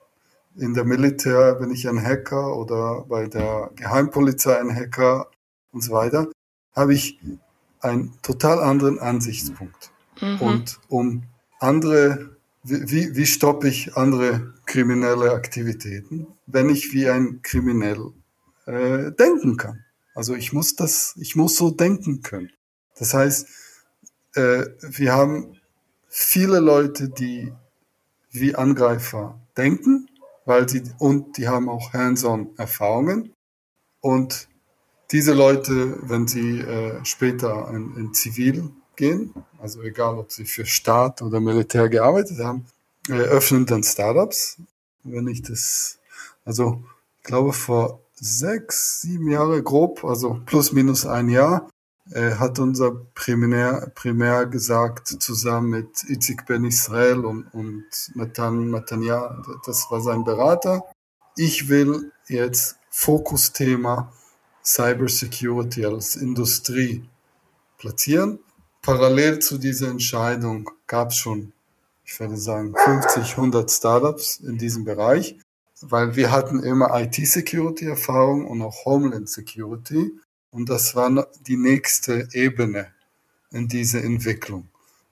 in 0.55 0.73
der 0.73 0.83
Militär 0.83 1.55
bin 1.55 1.71
ich 1.71 1.87
ein 1.87 2.03
Hacker 2.03 2.55
oder 2.55 3.05
bei 3.07 3.27
der 3.27 3.71
Geheimpolizei 3.75 4.59
ein 4.59 4.75
Hacker 4.75 5.31
und 5.71 5.81
so 5.81 5.93
weiter, 5.93 6.27
habe 6.75 6.93
ich 6.93 7.19
einen 7.79 8.13
total 8.21 8.59
anderen 8.59 8.99
Ansichtspunkt. 8.99 9.91
Mhm. 10.21 10.41
Und 10.41 10.79
um 10.87 11.23
andere, 11.59 12.37
wie, 12.63 13.15
wie 13.15 13.25
stoppe 13.25 13.67
ich 13.67 13.95
andere 13.95 14.53
kriminelle 14.65 15.31
Aktivitäten, 15.31 16.27
wenn 16.45 16.69
ich 16.69 16.93
wie 16.93 17.09
ein 17.09 17.41
Kriminell 17.41 18.11
äh, 18.65 19.11
denken 19.11 19.57
kann? 19.57 19.83
Also 20.15 20.35
ich 20.35 20.53
muss 20.53 20.75
das, 20.75 21.15
ich 21.17 21.35
muss 21.35 21.57
so 21.57 21.71
denken 21.71 22.21
können. 22.21 22.51
Das 22.97 23.13
heißt, 23.13 23.47
äh, 24.35 24.65
wir 24.81 25.13
haben 25.13 25.57
viele 26.07 26.59
Leute, 26.59 27.09
die 27.09 27.51
wie 28.31 28.55
Angreifer 28.55 29.39
denken 29.57 30.07
weil 30.45 30.67
sie, 30.67 30.83
und 30.99 31.37
die 31.37 31.47
haben 31.47 31.69
auch 31.69 31.93
hands-on 31.93 32.49
Erfahrungen. 32.57 33.33
Und 34.01 34.49
diese 35.13 35.33
Leute, 35.33 35.99
wenn 36.01 36.27
sie 36.27 36.59
äh, 36.59 37.05
später 37.05 37.69
in, 37.69 37.95
in 37.97 38.13
Zivil 38.15 38.71
gehen, 38.95 39.31
also 39.61 39.83
egal 39.83 40.17
ob 40.17 40.31
sie 40.31 40.45
für 40.45 40.65
Staat 40.65 41.21
oder 41.21 41.39
Militär 41.39 41.87
gearbeitet 41.87 42.39
haben, 42.39 42.65
äh, 43.09 43.13
öffnen 43.13 43.67
dann 43.67 43.83
Startups. 43.83 44.57
Wenn 45.03 45.27
ich 45.27 45.43
das, 45.43 45.99
also 46.45 46.83
ich 47.17 47.23
glaube 47.23 47.53
vor 47.53 48.01
sechs, 48.15 49.01
sieben 49.01 49.29
Jahre 49.29 49.61
grob, 49.61 50.03
also 50.03 50.41
plus 50.47 50.71
minus 50.71 51.05
ein 51.05 51.29
Jahr, 51.29 51.69
äh, 52.11 52.31
hat 52.35 52.57
unser 52.57 52.91
Primär, 53.13 53.91
Primär 53.93 54.47
gesagt, 54.47 55.09
zusammen 55.21 55.69
mit 55.69 56.09
Itzik 56.09 56.47
Ben 56.47 56.65
Israel 56.65 57.23
und, 57.23 57.53
und 57.53 57.85
Matan 58.15 58.67
Matanja, 58.67 59.43
das 59.63 59.91
war 59.91 60.01
sein 60.01 60.23
Berater. 60.23 60.83
Ich 61.35 61.69
will 61.69 62.11
jetzt 62.27 62.77
Fokusthema 62.89 64.11
Cybersecurity 64.65 65.85
als 65.85 66.15
Industrie 66.15 67.03
platzieren. 67.77 68.39
Parallel 68.81 69.39
zu 69.39 69.57
dieser 69.57 69.89
Entscheidung 69.89 70.69
gab 70.87 71.09
es 71.09 71.17
schon, 71.17 71.53
ich 72.05 72.19
würde 72.19 72.37
sagen, 72.37 72.73
50, 72.75 73.37
100 73.37 73.71
Startups 73.71 74.37
in 74.37 74.57
diesem 74.57 74.83
Bereich, 74.83 75.37
weil 75.81 76.15
wir 76.15 76.31
hatten 76.31 76.61
immer 76.61 76.89
IT-Security-Erfahrung 76.99 78.47
und 78.47 78.61
auch 78.61 78.85
Homeland 78.85 79.29
Security. 79.29 80.11
Und 80.51 80.69
das 80.69 80.95
war 80.95 81.27
die 81.47 81.57
nächste 81.57 82.27
Ebene 82.33 82.87
in 83.51 83.67
dieser 83.67 84.03
Entwicklung, 84.03 84.67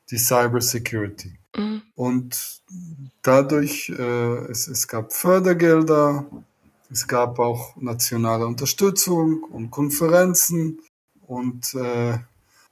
die 0.09 0.17
Cybersecurity. 0.17 1.37
Mhm. 1.55 1.81
Und 1.95 2.61
dadurch, 3.21 3.89
äh, 3.89 4.51
es, 4.51 4.67
es 4.67 4.87
gab 4.87 5.13
Fördergelder, 5.13 6.25
es 6.91 7.07
gab 7.07 7.39
auch 7.39 7.75
nationale 7.77 8.45
Unterstützung 8.45 9.43
und 9.43 9.71
Konferenzen 9.71 10.81
und 11.25 11.73
äh, 11.73 12.17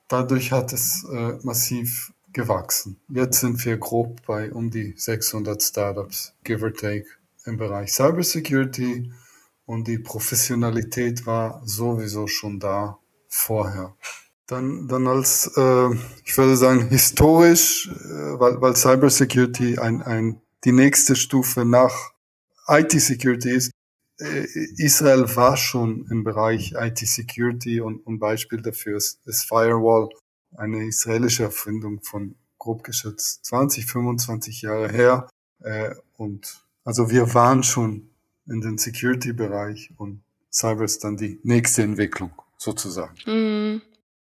dadurch 0.07 0.51
hat 0.51 0.73
es 0.73 1.05
äh, 1.05 1.37
massiv 1.43 2.11
gewachsen. 2.33 2.99
Jetzt 3.09 3.39
sind 3.39 3.63
wir 3.65 3.77
grob 3.77 4.21
bei 4.25 4.51
um 4.51 4.69
die 4.69 4.93
600 4.97 5.61
Startups, 5.63 6.33
give 6.43 6.63
or 6.63 6.73
take, 6.73 7.05
im 7.45 7.57
Bereich 7.57 7.93
Cybersecurity 7.93 9.11
und 9.65 9.87
die 9.87 9.99
Professionalität 9.99 11.25
war 11.25 11.61
sowieso 11.65 12.27
schon 12.27 12.59
da 12.59 12.99
vorher. 13.27 13.95
Dann, 14.47 14.87
dann 14.87 15.07
als, 15.07 15.49
äh, 15.55 15.89
ich 16.25 16.37
würde 16.37 16.57
sagen, 16.57 16.89
historisch, 16.89 17.87
äh, 17.87 18.39
weil, 18.39 18.59
weil 18.61 18.75
Cybersecurity 18.75 19.77
ein, 19.77 20.01
ein, 20.01 20.41
die 20.65 20.71
nächste 20.71 21.15
Stufe 21.15 21.65
nach 21.65 22.11
IT-Security 22.67 23.51
ist. 23.51 23.71
Äh, 24.19 24.45
Israel 24.77 25.35
war 25.35 25.57
schon 25.57 26.05
im 26.09 26.23
Bereich 26.23 26.73
IT-Security 26.73 27.81
und 27.81 28.05
ein 28.07 28.19
Beispiel 28.19 28.61
dafür 28.61 28.97
ist, 28.97 29.19
ist 29.25 29.43
Firewall, 29.43 30.09
eine 30.57 30.85
israelische 30.85 31.43
Erfindung 31.43 32.01
von 32.01 32.35
grob 32.57 32.83
geschätzt 32.83 33.45
20, 33.45 33.85
25 33.85 34.61
Jahre 34.63 34.89
her. 34.91 35.29
Äh, 35.61 35.95
und 36.17 36.61
also 36.83 37.09
wir 37.09 37.33
waren 37.33 37.63
schon 37.63 38.09
in 38.47 38.61
den 38.61 38.77
Security-Bereich 38.77 39.91
und 39.97 40.23
Cyber 40.51 40.83
ist 40.83 41.03
dann 41.03 41.15
die 41.15 41.39
nächste 41.43 41.83
Entwicklung 41.83 42.31
sozusagen. 42.57 43.15
Mm. 43.25 43.81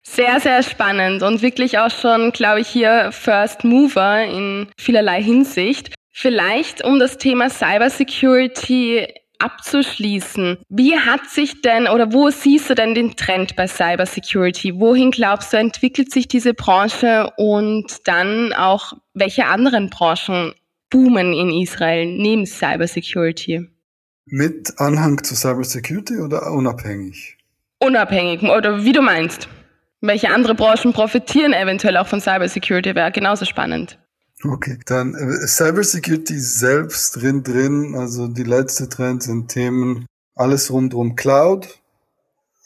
Sehr, 0.07 0.39
sehr 0.39 0.61
spannend 0.61 1.23
und 1.23 1.41
wirklich 1.41 1.79
auch 1.79 1.89
schon, 1.89 2.31
glaube 2.31 2.61
ich, 2.61 2.67
hier 2.67 3.11
First 3.11 3.63
Mover 3.63 4.23
in 4.23 4.67
vielerlei 4.77 5.23
Hinsicht. 5.23 5.95
Vielleicht, 6.11 6.83
um 6.83 6.99
das 6.99 7.17
Thema 7.17 7.49
Cybersecurity 7.49 9.07
abzuschließen. 9.39 10.57
Wie 10.69 10.97
hat 10.97 11.29
sich 11.29 11.61
denn 11.61 11.87
oder 11.87 12.13
wo 12.13 12.29
siehst 12.29 12.69
du 12.69 12.75
denn 12.75 12.95
den 12.95 13.15
Trend 13.15 13.55
bei 13.55 13.67
Cybersecurity? 13.67 14.79
Wohin 14.79 15.11
glaubst 15.11 15.53
du, 15.53 15.57
entwickelt 15.57 16.11
sich 16.11 16.27
diese 16.27 16.53
Branche 16.53 17.31
und 17.37 18.07
dann 18.07 18.53
auch 18.53 18.93
welche 19.13 19.45
anderen 19.45 19.89
Branchen 19.89 20.53
boomen 20.89 21.33
in 21.33 21.49
Israel 21.49 22.05
neben 22.05 22.45
Cybersecurity? 22.45 23.67
Mit 24.25 24.73
Anhang 24.77 25.23
zu 25.23 25.35
Cybersecurity 25.35 26.19
oder 26.19 26.51
unabhängig? 26.51 27.37
Unabhängig, 27.79 28.41
oder 28.43 28.83
wie 28.83 28.93
du 28.93 29.01
meinst. 29.01 29.47
Welche 30.01 30.29
andere 30.29 30.55
Branchen 30.55 30.93
profitieren 30.93 31.53
eventuell 31.53 31.97
auch 31.97 32.07
von 32.07 32.21
Cybersecurity, 32.21 32.95
wäre 32.95 33.11
genauso 33.11 33.45
spannend. 33.45 33.97
Okay, 34.47 34.77
dann 34.85 35.15
äh, 35.15 35.47
Cybersecurity 35.47 36.39
selbst 36.39 37.15
drin 37.15 37.41
drin, 37.41 37.95
also 37.95 38.27
die 38.27 38.43
letzte 38.43 38.87
Trend 38.89 39.23
sind 39.23 39.47
Themen, 39.47 40.05
alles 40.35 40.71
rund 40.71 40.93
um 40.93 41.15
Cloud, 41.15 41.81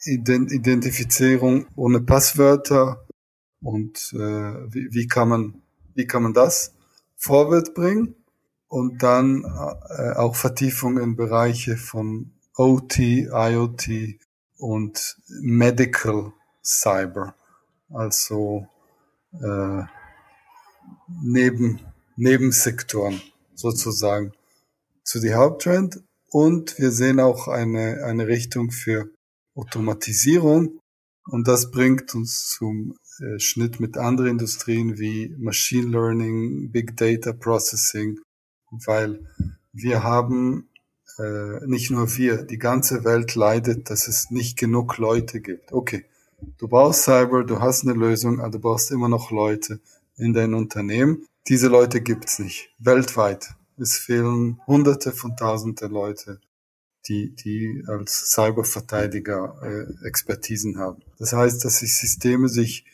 Ident 0.04 0.52
Identifizierung 0.52 1.66
ohne 1.76 2.00
Passwörter 2.00 3.06
und 3.62 4.12
äh, 4.12 4.18
wie, 4.18 4.92
wie 4.92 5.06
kann 5.06 5.28
man 5.28 5.62
wie 5.94 6.06
kann 6.06 6.22
man 6.22 6.34
das 6.34 6.74
vorwärts 7.16 7.72
bringen? 7.72 8.14
Und 8.68 9.02
dann 9.02 9.44
äh, 9.44 10.12
auch 10.16 10.36
Vertiefung 10.36 10.98
in 10.98 11.16
Bereiche 11.16 11.76
von 11.76 12.32
OT, 12.56 12.98
IoT 12.98 14.18
und 14.58 15.16
Medical 15.28 16.32
Cyber, 16.62 17.34
also 17.88 18.66
äh, 19.32 19.82
neben, 21.22 21.80
Nebensektoren 22.16 23.20
sozusagen 23.54 24.32
zu 25.04 25.20
die 25.20 25.34
Haupttrend. 25.34 26.02
Und 26.30 26.78
wir 26.78 26.92
sehen 26.92 27.18
auch 27.18 27.48
eine, 27.48 28.04
eine 28.04 28.28
Richtung 28.28 28.70
für 28.70 29.10
Automatisierung. 29.54 30.78
Und 31.24 31.48
das 31.48 31.70
bringt 31.70 32.14
uns 32.14 32.48
zum 32.48 32.96
äh, 33.20 33.38
Schnitt 33.38 33.80
mit 33.80 33.96
anderen 33.98 34.32
Industrien 34.32 34.98
wie 34.98 35.34
Machine 35.38 35.88
Learning, 35.88 36.70
Big 36.70 36.96
Data 36.96 37.32
Processing, 37.32 38.18
weil 38.70 39.26
wir 39.72 40.02
haben 40.02 40.68
äh, 41.18 41.66
nicht 41.66 41.90
nur 41.90 42.16
wir, 42.16 42.42
die 42.44 42.58
ganze 42.58 43.04
Welt 43.04 43.34
leidet, 43.34 43.90
dass 43.90 44.08
es 44.08 44.30
nicht 44.30 44.58
genug 44.58 44.98
Leute 44.98 45.40
gibt. 45.40 45.72
Okay, 45.72 46.04
du 46.58 46.68
brauchst 46.68 47.02
Cyber, 47.02 47.44
du 47.44 47.60
hast 47.60 47.84
eine 47.84 47.94
Lösung, 47.94 48.40
aber 48.40 48.50
du 48.50 48.58
brauchst 48.60 48.90
immer 48.90 49.08
noch 49.08 49.30
Leute 49.30 49.80
in 50.20 50.32
dein 50.32 50.54
Unternehmen. 50.54 51.26
Diese 51.48 51.68
Leute 51.68 52.00
gibt's 52.00 52.38
nicht. 52.38 52.70
Weltweit. 52.78 53.54
Es 53.78 53.96
fehlen 53.96 54.60
Hunderte 54.66 55.12
von 55.12 55.36
Tausende 55.36 55.86
Leute, 55.86 56.40
die, 57.06 57.34
die 57.34 57.82
als 57.86 58.32
Cyberverteidiger 58.32 59.56
äh, 59.62 60.06
Expertisen 60.06 60.78
haben. 60.78 61.02
Das 61.18 61.32
heißt, 61.32 61.64
dass 61.64 61.80
die 61.80 61.86
Systeme 61.86 62.48
sich 62.48 62.84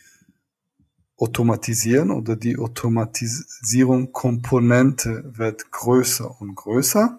automatisieren 1.16 2.10
oder 2.10 2.36
die 2.36 2.56
Automatisierung 2.58 4.12
Komponente 4.12 5.24
wird 5.36 5.70
größer 5.70 6.40
und 6.40 6.54
größer. 6.54 7.18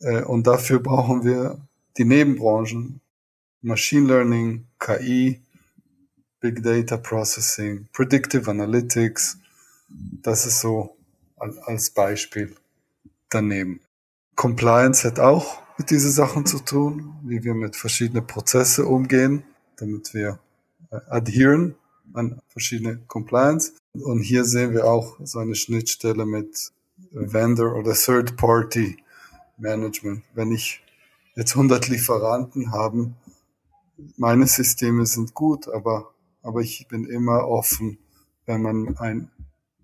Äh, 0.00 0.22
und 0.22 0.46
dafür 0.46 0.80
brauchen 0.80 1.24
wir 1.24 1.58
die 1.96 2.04
Nebenbranchen, 2.04 3.00
Machine 3.62 4.06
Learning, 4.06 4.66
KI, 4.78 5.40
Big 6.40 6.62
Data 6.62 6.96
Processing, 6.96 7.88
Predictive 7.92 8.50
Analytics. 8.50 9.38
Das 10.22 10.46
ist 10.46 10.60
so 10.60 10.96
als 11.38 11.90
Beispiel 11.90 12.54
daneben. 13.28 13.80
Compliance 14.34 15.06
hat 15.06 15.18
auch 15.18 15.62
mit 15.78 15.90
diesen 15.90 16.10
Sachen 16.10 16.46
zu 16.46 16.58
tun, 16.60 17.14
wie 17.24 17.42
wir 17.42 17.54
mit 17.54 17.76
verschiedenen 17.76 18.26
Prozesse 18.26 18.84
umgehen, 18.86 19.44
damit 19.76 20.14
wir 20.14 20.38
äh, 20.90 20.96
adheren 21.08 21.74
an 22.14 22.40
verschiedene 22.48 22.98
Compliance. 23.06 23.72
Und 23.94 24.20
hier 24.20 24.44
sehen 24.44 24.72
wir 24.72 24.84
auch 24.84 25.16
so 25.22 25.38
eine 25.38 25.54
Schnittstelle 25.54 26.26
mit 26.26 26.72
Vendor 27.10 27.74
oder 27.74 27.94
Third 27.94 28.36
Party 28.36 28.96
Management. 29.56 30.22
Wenn 30.34 30.52
ich 30.52 30.82
jetzt 31.34 31.52
100 31.52 31.88
Lieferanten 31.88 32.72
habe, 32.72 33.12
meine 34.16 34.46
Systeme 34.46 35.06
sind 35.06 35.34
gut, 35.34 35.68
aber, 35.68 36.12
aber 36.48 36.62
ich 36.62 36.88
bin 36.88 37.04
immer 37.04 37.46
offen, 37.46 37.98
wenn 38.46 38.62
man 38.62 38.96
ein 38.96 39.30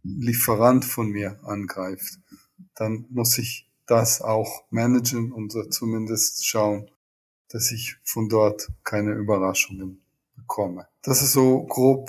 Lieferant 0.02 0.84
von 0.84 1.10
mir 1.10 1.38
angreift, 1.44 2.18
dann 2.74 3.04
muss 3.10 3.36
ich 3.38 3.70
das 3.86 4.22
auch 4.22 4.64
managen 4.70 5.30
und 5.30 5.52
zumindest 5.72 6.46
schauen, 6.46 6.90
dass 7.50 7.70
ich 7.70 7.96
von 8.02 8.30
dort 8.30 8.70
keine 8.82 9.12
Überraschungen 9.12 10.00
bekomme. 10.36 10.88
Das 11.02 11.22
ist 11.22 11.32
so 11.32 11.64
grob 11.64 12.08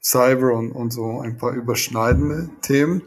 Cyber 0.00 0.54
und, 0.54 0.70
und 0.70 0.92
so 0.92 1.20
ein 1.20 1.36
paar 1.36 1.52
überschneidende 1.52 2.48
Themen. 2.62 3.02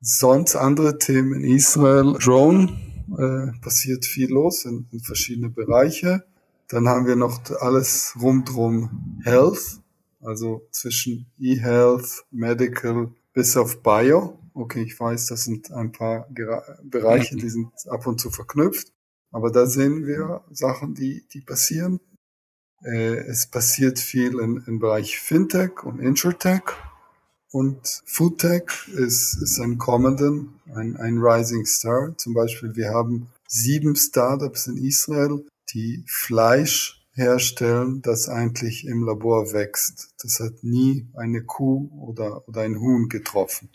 Sonst 0.00 0.56
andere 0.56 0.98
Themen 0.98 1.34
in 1.34 1.56
Israel. 1.56 2.14
Drone 2.14 2.72
äh, 3.18 3.60
passiert 3.60 4.06
viel 4.06 4.30
los 4.30 4.64
in, 4.64 4.86
in 4.92 5.00
verschiedene 5.00 5.50
Bereiche. 5.50 6.24
Dann 6.68 6.88
haben 6.88 7.06
wir 7.06 7.16
noch 7.16 7.38
alles 7.60 8.14
rundrum 8.20 9.20
Health, 9.22 9.80
also 10.26 10.66
zwischen 10.72 11.30
E-Health, 11.38 12.24
Medical 12.30 13.12
bis 13.32 13.56
auf 13.56 13.82
Bio. 13.82 14.38
Okay, 14.54 14.82
ich 14.82 14.98
weiß, 14.98 15.26
das 15.26 15.44
sind 15.44 15.70
ein 15.70 15.92
paar 15.92 16.26
Gera 16.30 16.62
Bereiche, 16.82 17.36
die 17.36 17.48
sind 17.48 17.70
ab 17.88 18.06
und 18.06 18.20
zu 18.20 18.30
verknüpft. 18.30 18.92
Aber 19.30 19.50
da 19.50 19.66
sehen 19.66 20.06
wir 20.06 20.42
Sachen, 20.50 20.94
die, 20.94 21.26
die 21.32 21.42
passieren. 21.42 22.00
Äh, 22.82 23.16
es 23.28 23.46
passiert 23.46 23.98
viel 23.98 24.38
im, 24.38 24.64
im 24.66 24.78
Bereich 24.78 25.18
Fintech 25.18 25.84
und 25.84 26.00
Insurtech. 26.00 26.62
Und 27.52 28.02
Foodtech 28.06 28.88
ist, 28.88 29.40
ist 29.40 29.60
ein 29.60 29.78
kommenden, 29.78 30.60
ein, 30.74 30.96
ein 30.96 31.18
Rising 31.18 31.64
Star. 31.64 32.16
Zum 32.16 32.34
Beispiel, 32.34 32.74
wir 32.76 32.90
haben 32.90 33.28
sieben 33.46 33.94
Startups 33.94 34.66
in 34.66 34.76
Israel, 34.78 35.46
die 35.72 36.04
Fleisch 36.06 36.95
herstellen, 37.16 38.02
das 38.02 38.28
eigentlich 38.28 38.86
im 38.86 39.02
Labor 39.02 39.52
wächst. 39.52 40.14
Das 40.22 40.38
hat 40.38 40.62
nie 40.62 41.08
eine 41.14 41.42
Kuh 41.42 41.90
oder, 41.98 42.46
oder 42.46 42.62
ein 42.62 42.78
Huhn 42.78 43.08
getroffen. 43.08 43.70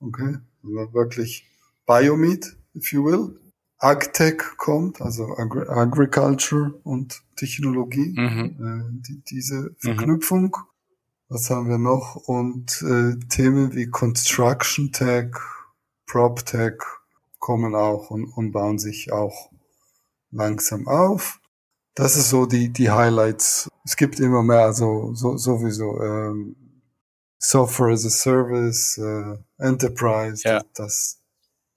Okay? 0.00 0.38
Also 0.64 0.94
wirklich 0.94 1.48
Biomeat, 1.86 2.56
if 2.74 2.92
you 2.92 3.04
will. 3.04 3.38
Agtech 3.78 4.42
kommt, 4.58 5.00
also 5.00 5.36
Agri 5.36 5.66
Agriculture 5.66 6.78
und 6.84 7.22
Technologie, 7.36 8.14
mhm. 8.14 8.56
äh, 8.60 9.02
die, 9.06 9.22
diese 9.24 9.54
mhm. 9.54 9.76
Verknüpfung. 9.78 10.42
Mhm. 10.42 10.70
Was 11.28 11.48
haben 11.48 11.68
wir 11.68 11.78
noch? 11.78 12.16
Und 12.16 12.82
äh, 12.82 13.16
Themen 13.28 13.74
wie 13.74 13.86
Construction 13.86 14.92
Tech, 14.92 15.32
Prop 16.06 16.44
Tech 16.44 16.74
kommen 17.38 17.74
auch 17.74 18.10
und, 18.10 18.26
und 18.26 18.52
bauen 18.52 18.78
sich 18.78 19.12
auch 19.12 19.50
langsam 20.30 20.86
auf. 20.86 21.39
Das 21.94 22.16
ist 22.16 22.30
so 22.30 22.46
die, 22.46 22.72
die 22.72 22.90
Highlights. 22.90 23.68
Es 23.84 23.96
gibt 23.96 24.20
immer 24.20 24.42
mehr, 24.42 24.60
also 24.60 25.12
so, 25.14 25.36
sowieso 25.36 26.00
ähm, 26.00 26.56
Software 27.38 27.92
as 27.92 28.06
a 28.06 28.10
Service, 28.10 28.98
äh, 28.98 29.36
Enterprise, 29.58 30.42
ja. 30.46 30.62
das, 30.74 31.20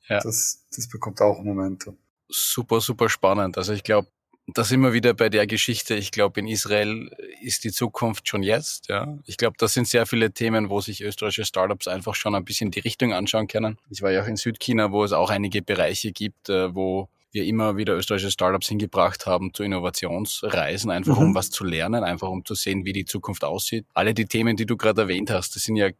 ja. 0.07 0.19
das, 0.19 0.65
das 0.75 0.87
bekommt 0.87 1.21
auch 1.21 1.41
Momentum. 1.41 1.97
Super, 2.29 2.81
super 2.81 3.09
spannend. 3.09 3.57
Also 3.57 3.73
ich 3.73 3.83
glaube, 3.83 4.07
da 4.47 4.63
sind 4.63 4.81
wir 4.81 4.91
wieder 4.91 5.13
bei 5.13 5.29
der 5.29 5.47
Geschichte. 5.47 5.95
Ich 5.95 6.11
glaube, 6.11 6.41
in 6.41 6.47
Israel 6.47 7.09
ist 7.41 7.63
die 7.63 7.71
Zukunft 7.71 8.27
schon 8.27 8.43
jetzt. 8.43 8.89
Ja, 8.89 9.17
ich 9.25 9.37
glaube, 9.37 9.55
das 9.57 9.73
sind 9.73 9.87
sehr 9.87 10.05
viele 10.05 10.31
Themen, 10.31 10.69
wo 10.69 10.81
sich 10.81 11.01
österreichische 11.01 11.45
Startups 11.45 11.87
einfach 11.87 12.15
schon 12.15 12.35
ein 12.35 12.43
bisschen 12.43 12.69
die 12.69 12.81
Richtung 12.81 13.13
anschauen 13.13 13.47
können. 13.47 13.77
Ich 13.89 14.01
war 14.01 14.11
ja 14.11 14.21
auch 14.21 14.27
in 14.27 14.35
Südchina, 14.35 14.91
wo 14.91 15.03
es 15.03 15.13
auch 15.13 15.29
einige 15.29 15.61
Bereiche 15.61 16.11
gibt, 16.11 16.49
äh, 16.49 16.75
wo 16.75 17.07
wir 17.33 17.45
immer 17.45 17.77
wieder 17.77 17.95
österreichische 17.95 18.31
Startups 18.31 18.67
hingebracht 18.67 19.25
haben 19.25 19.53
zu 19.53 19.63
Innovationsreisen, 19.63 20.91
einfach 20.91 21.17
mhm. 21.17 21.27
um 21.27 21.35
was 21.35 21.49
zu 21.49 21.63
lernen, 21.63 22.03
einfach 22.03 22.29
um 22.29 22.45
zu 22.45 22.55
sehen, 22.55 22.85
wie 22.85 22.93
die 22.93 23.05
Zukunft 23.05 23.43
aussieht. 23.43 23.85
Alle 23.93 24.13
die 24.13 24.25
Themen, 24.25 24.55
die 24.55 24.65
du 24.65 24.77
gerade 24.77 25.01
erwähnt 25.01 25.31
hast, 25.31 25.55
das 25.55 25.63
sind 25.63 25.75
ja 25.75 25.87
äh, 25.87 25.93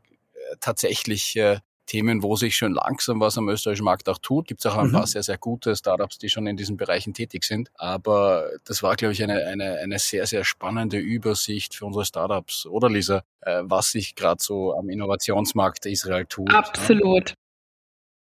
tatsächlich 0.59 1.35
äh, 1.35 1.59
Themen, 1.85 2.23
wo 2.23 2.35
sich 2.35 2.55
schon 2.55 2.73
langsam 2.73 3.19
was 3.19 3.37
am 3.37 3.49
österreichischen 3.49 3.83
Markt 3.83 4.07
auch 4.07 4.17
tut. 4.17 4.47
Gibt 4.47 4.61
es 4.63 4.71
auch 4.71 4.77
ein 4.77 4.87
mhm. 4.87 4.93
paar 4.93 5.07
sehr, 5.07 5.23
sehr 5.23 5.37
gute 5.37 5.75
Startups, 5.75 6.17
die 6.17 6.29
schon 6.29 6.47
in 6.47 6.55
diesen 6.55 6.77
Bereichen 6.77 7.13
tätig 7.13 7.43
sind. 7.43 7.71
Aber 7.75 8.49
das 8.65 8.83
war, 8.83 8.95
glaube 8.95 9.13
ich, 9.13 9.21
eine, 9.21 9.45
eine, 9.45 9.79
eine 9.79 9.99
sehr, 9.99 10.25
sehr 10.25 10.43
spannende 10.45 10.97
Übersicht 10.97 11.75
für 11.75 11.85
unsere 11.85 12.05
Startups. 12.05 12.65
Oder 12.65 12.89
Lisa, 12.89 13.23
äh, 13.41 13.63
was 13.63 13.91
sich 13.91 14.15
gerade 14.15 14.41
so 14.41 14.73
am 14.73 14.89
Innovationsmarkt 14.89 15.85
Israel 15.85 16.25
tut. 16.25 16.53
Absolut. 16.53 17.31
Ja? 17.31 17.35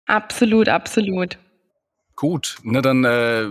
Absolut, 0.07 0.69
absolut. 0.69 1.39
Gut, 2.21 2.57
na 2.65 2.81
dann 2.81 3.05
äh, 3.05 3.47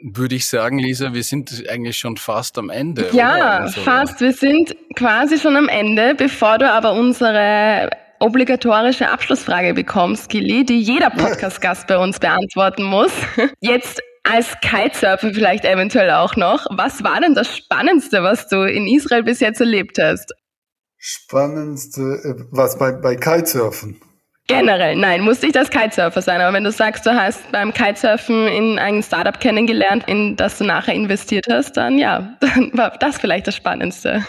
würde 0.00 0.34
ich 0.34 0.48
sagen, 0.48 0.78
Lisa, 0.78 1.12
wir 1.12 1.22
sind 1.22 1.68
eigentlich 1.68 1.98
schon 1.98 2.16
fast 2.16 2.56
am 2.56 2.70
Ende. 2.70 3.10
Ja, 3.12 3.58
also, 3.58 3.82
fast. 3.82 4.22
Wir 4.22 4.32
sind 4.32 4.74
quasi 4.96 5.38
schon 5.38 5.56
am 5.56 5.68
Ende. 5.68 6.14
Bevor 6.14 6.56
du 6.56 6.72
aber 6.72 6.94
unsere 6.94 7.90
obligatorische 8.18 9.10
Abschlussfrage 9.10 9.74
bekommst, 9.74 10.30
Gilly, 10.30 10.64
die 10.64 10.80
jeder 10.80 11.10
Podcast-Gast 11.10 11.86
bei 11.86 11.98
uns 11.98 12.18
beantworten 12.18 12.84
muss. 12.84 13.12
Jetzt 13.60 14.00
als 14.22 14.56
Kitesurfer 14.62 15.34
vielleicht 15.34 15.66
eventuell 15.66 16.12
auch 16.12 16.34
noch. 16.34 16.64
Was 16.70 17.04
war 17.04 17.20
denn 17.20 17.34
das 17.34 17.54
Spannendste, 17.54 18.22
was 18.22 18.48
du 18.48 18.62
in 18.62 18.86
Israel 18.86 19.22
bis 19.22 19.40
jetzt 19.40 19.60
erlebt 19.60 19.98
hast? 20.00 20.32
Spannendste, 20.96 22.00
äh, 22.00 22.42
was 22.50 22.78
bei, 22.78 22.92
bei 22.92 23.16
Kitesurfen? 23.16 24.00
Generell, 24.48 24.96
nein, 24.96 25.20
muss 25.20 25.42
nicht 25.42 25.54
das 25.54 25.68
Kitesurfer 25.68 26.22
sein, 26.22 26.40
aber 26.40 26.54
wenn 26.54 26.64
du 26.64 26.72
sagst, 26.72 27.04
du 27.04 27.14
hast 27.14 27.52
beim 27.52 27.72
Kitesurfen 27.74 28.48
in 28.48 28.78
ein 28.78 29.02
Startup 29.02 29.38
kennengelernt, 29.38 30.04
in 30.06 30.36
das 30.36 30.56
du 30.56 30.64
nachher 30.64 30.94
investiert 30.94 31.44
hast, 31.50 31.76
dann 31.76 31.98
ja, 31.98 32.34
dann 32.40 32.70
war 32.72 32.96
das 32.98 33.18
vielleicht 33.18 33.46
das 33.46 33.54
Spannendste. 33.54 34.24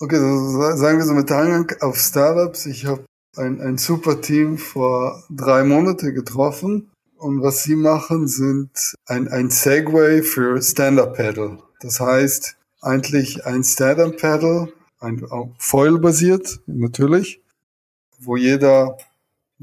Okay, 0.00 0.18
so 0.18 0.76
sagen 0.76 0.98
wir 0.98 1.06
so 1.06 1.14
mit 1.14 1.32
Eingang 1.32 1.72
auf 1.80 1.96
Startups. 1.96 2.66
Ich 2.66 2.84
habe 2.84 3.06
ein, 3.36 3.60
ein 3.62 3.78
super 3.78 4.20
Team 4.20 4.58
vor 4.58 5.22
drei 5.30 5.64
Monate 5.64 6.12
getroffen. 6.12 6.90
Und 7.16 7.40
was 7.40 7.62
sie 7.62 7.76
machen, 7.76 8.26
sind 8.26 8.70
ein, 9.06 9.28
ein 9.28 9.48
Segway 9.48 10.22
für 10.22 10.60
Stand-Up-Paddle. 10.60 11.58
Das 11.80 12.00
heißt, 12.00 12.56
eigentlich 12.82 13.46
ein 13.46 13.62
Stand-Up-Paddle, 13.62 14.72
ein 14.98 15.24
Foil-basiert, 15.56 16.60
natürlich, 16.66 17.40
wo 18.18 18.36
jeder 18.36 18.98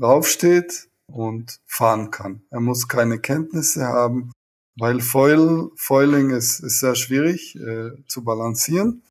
raufsteht 0.02 0.90
und 1.08 1.60
fahren 1.66 2.12
kann. 2.12 2.42
Er 2.50 2.60
muss 2.60 2.88
keine 2.88 3.20
Kenntnisse 3.20 3.86
haben, 3.86 4.32
weil 4.78 5.02
Foil, 5.02 5.70
Foiling 5.76 6.32
ist, 6.32 6.60
ist 6.60 6.80
sehr 6.80 6.96
schwierig 6.96 7.56
äh, 7.56 7.92
zu 8.08 8.24
balancieren. 8.24 9.04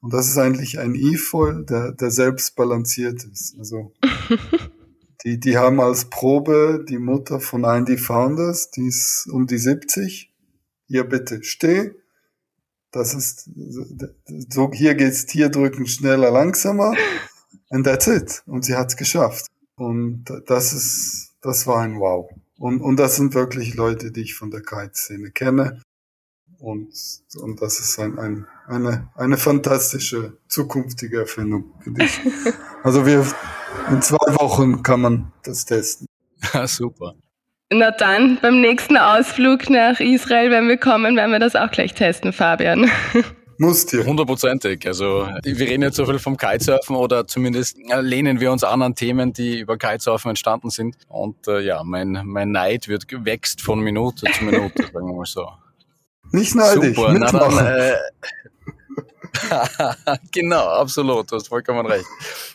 Und 0.00 0.12
das 0.12 0.28
ist 0.28 0.38
eigentlich 0.38 0.78
ein 0.78 0.94
E-Foil, 0.94 1.64
der, 1.64 1.92
der 1.92 2.10
selbst 2.10 2.54
balanciert 2.54 3.24
ist. 3.24 3.56
Also 3.58 3.92
die, 5.24 5.40
die 5.40 5.58
haben 5.58 5.80
als 5.80 6.04
Probe 6.06 6.84
die 6.88 6.98
Mutter 6.98 7.40
von 7.40 7.64
einem 7.64 7.86
die 7.86 7.96
Founders, 7.96 8.70
die 8.70 8.86
ist 8.86 9.26
um 9.30 9.46
die 9.46 9.58
70. 9.58 10.32
Hier 10.86 11.04
bitte 11.04 11.42
steh. 11.42 11.92
Das 12.92 13.14
ist 13.14 13.50
so 14.48 14.70
hier 14.72 14.94
geht's 14.94 15.26
Tier 15.26 15.48
drücken 15.48 15.86
schneller, 15.86 16.30
langsamer. 16.30 16.94
And 17.70 17.84
that's 17.84 18.06
it. 18.06 18.42
Und 18.46 18.64
sie 18.64 18.76
hat's 18.76 18.96
geschafft. 18.96 19.46
Und 19.76 20.24
das 20.46 20.72
ist, 20.72 21.34
das 21.42 21.66
war 21.66 21.82
ein 21.82 22.00
Wow. 22.00 22.30
Und, 22.58 22.80
und 22.80 22.96
das 22.96 23.16
sind 23.16 23.34
wirklich 23.34 23.74
Leute, 23.74 24.10
die 24.10 24.22
ich 24.22 24.34
von 24.34 24.50
der 24.50 24.62
Kite-Szene 24.62 25.30
kenne. 25.30 25.82
Und, 26.58 26.88
und 27.38 27.60
das 27.60 27.80
ist 27.80 27.98
ein, 27.98 28.18
ein, 28.18 28.46
eine, 28.66 29.08
eine 29.14 29.36
fantastische 29.36 30.38
zukünftige 30.48 31.20
Erfindung, 31.20 31.74
finde 31.82 32.04
ich. 32.04 32.20
Also 32.82 33.04
wir, 33.04 33.26
in 33.90 34.00
zwei 34.00 34.34
Wochen 34.36 34.84
kann 34.84 35.00
man 35.00 35.32
das 35.42 35.64
testen. 35.64 36.06
Ja, 36.54 36.68
super. 36.68 37.14
Na 37.72 37.90
dann, 37.90 38.38
beim 38.40 38.60
nächsten 38.60 38.96
Ausflug 38.96 39.68
nach 39.70 39.98
Israel, 39.98 40.52
wenn 40.52 40.68
wir 40.68 40.76
kommen, 40.76 41.16
werden 41.16 41.32
wir 41.32 41.40
das 41.40 41.56
auch 41.56 41.72
gleich 41.72 41.94
testen, 41.94 42.32
Fabian. 42.32 42.88
Muss 43.58 43.86
dir. 43.86 44.04
Hundertprozentig. 44.04 44.86
Also 44.86 45.28
wir 45.42 45.66
reden 45.66 45.82
jetzt 45.82 45.96
so 45.96 46.04
viel 46.06 46.18
vom 46.18 46.36
Kitesurfen 46.36 46.96
oder 46.96 47.26
zumindest 47.26 47.78
lehnen 48.00 48.40
wir 48.40 48.52
uns 48.52 48.64
an 48.64 48.82
an 48.82 48.94
Themen, 48.94 49.32
die 49.32 49.60
über 49.60 49.78
Kitesurfen 49.78 50.30
entstanden 50.30 50.70
sind. 50.70 50.96
Und 51.08 51.48
äh, 51.48 51.60
ja, 51.60 51.82
mein, 51.82 52.20
mein 52.24 52.50
Neid 52.50 52.88
wird 52.88 53.04
wächst 53.24 53.62
von 53.62 53.80
Minute 53.80 54.26
zu 54.30 54.44
Minute, 54.44 54.82
sagen 54.92 55.06
wir 55.06 55.14
mal 55.14 55.26
so. 55.26 55.48
Nicht 56.32 56.54
neidisch, 56.54 56.96
Super. 56.96 57.14
Na 57.18 57.30
dann, 57.30 57.66
äh, 57.66 57.94
genau, 60.32 60.66
absolut, 60.66 61.30
du 61.30 61.36
hast 61.36 61.48
vollkommen 61.48 61.86
recht. 61.86 62.06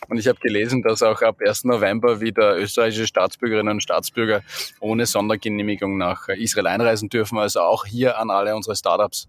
Und 0.08 0.18
ich 0.18 0.26
habe 0.26 0.38
gelesen, 0.40 0.82
dass 0.82 1.02
auch 1.02 1.22
ab 1.22 1.40
1. 1.44 1.64
November 1.64 2.20
wieder 2.20 2.56
österreichische 2.56 3.06
Staatsbürgerinnen 3.06 3.74
und 3.74 3.82
Staatsbürger 3.82 4.42
ohne 4.80 5.06
Sondergenehmigung 5.06 5.96
nach 5.96 6.28
Israel 6.28 6.66
einreisen 6.66 7.08
dürfen. 7.08 7.38
Also 7.38 7.60
auch 7.60 7.86
hier 7.86 8.18
an 8.18 8.30
alle 8.30 8.54
unsere 8.54 8.76
Startups. 8.76 9.28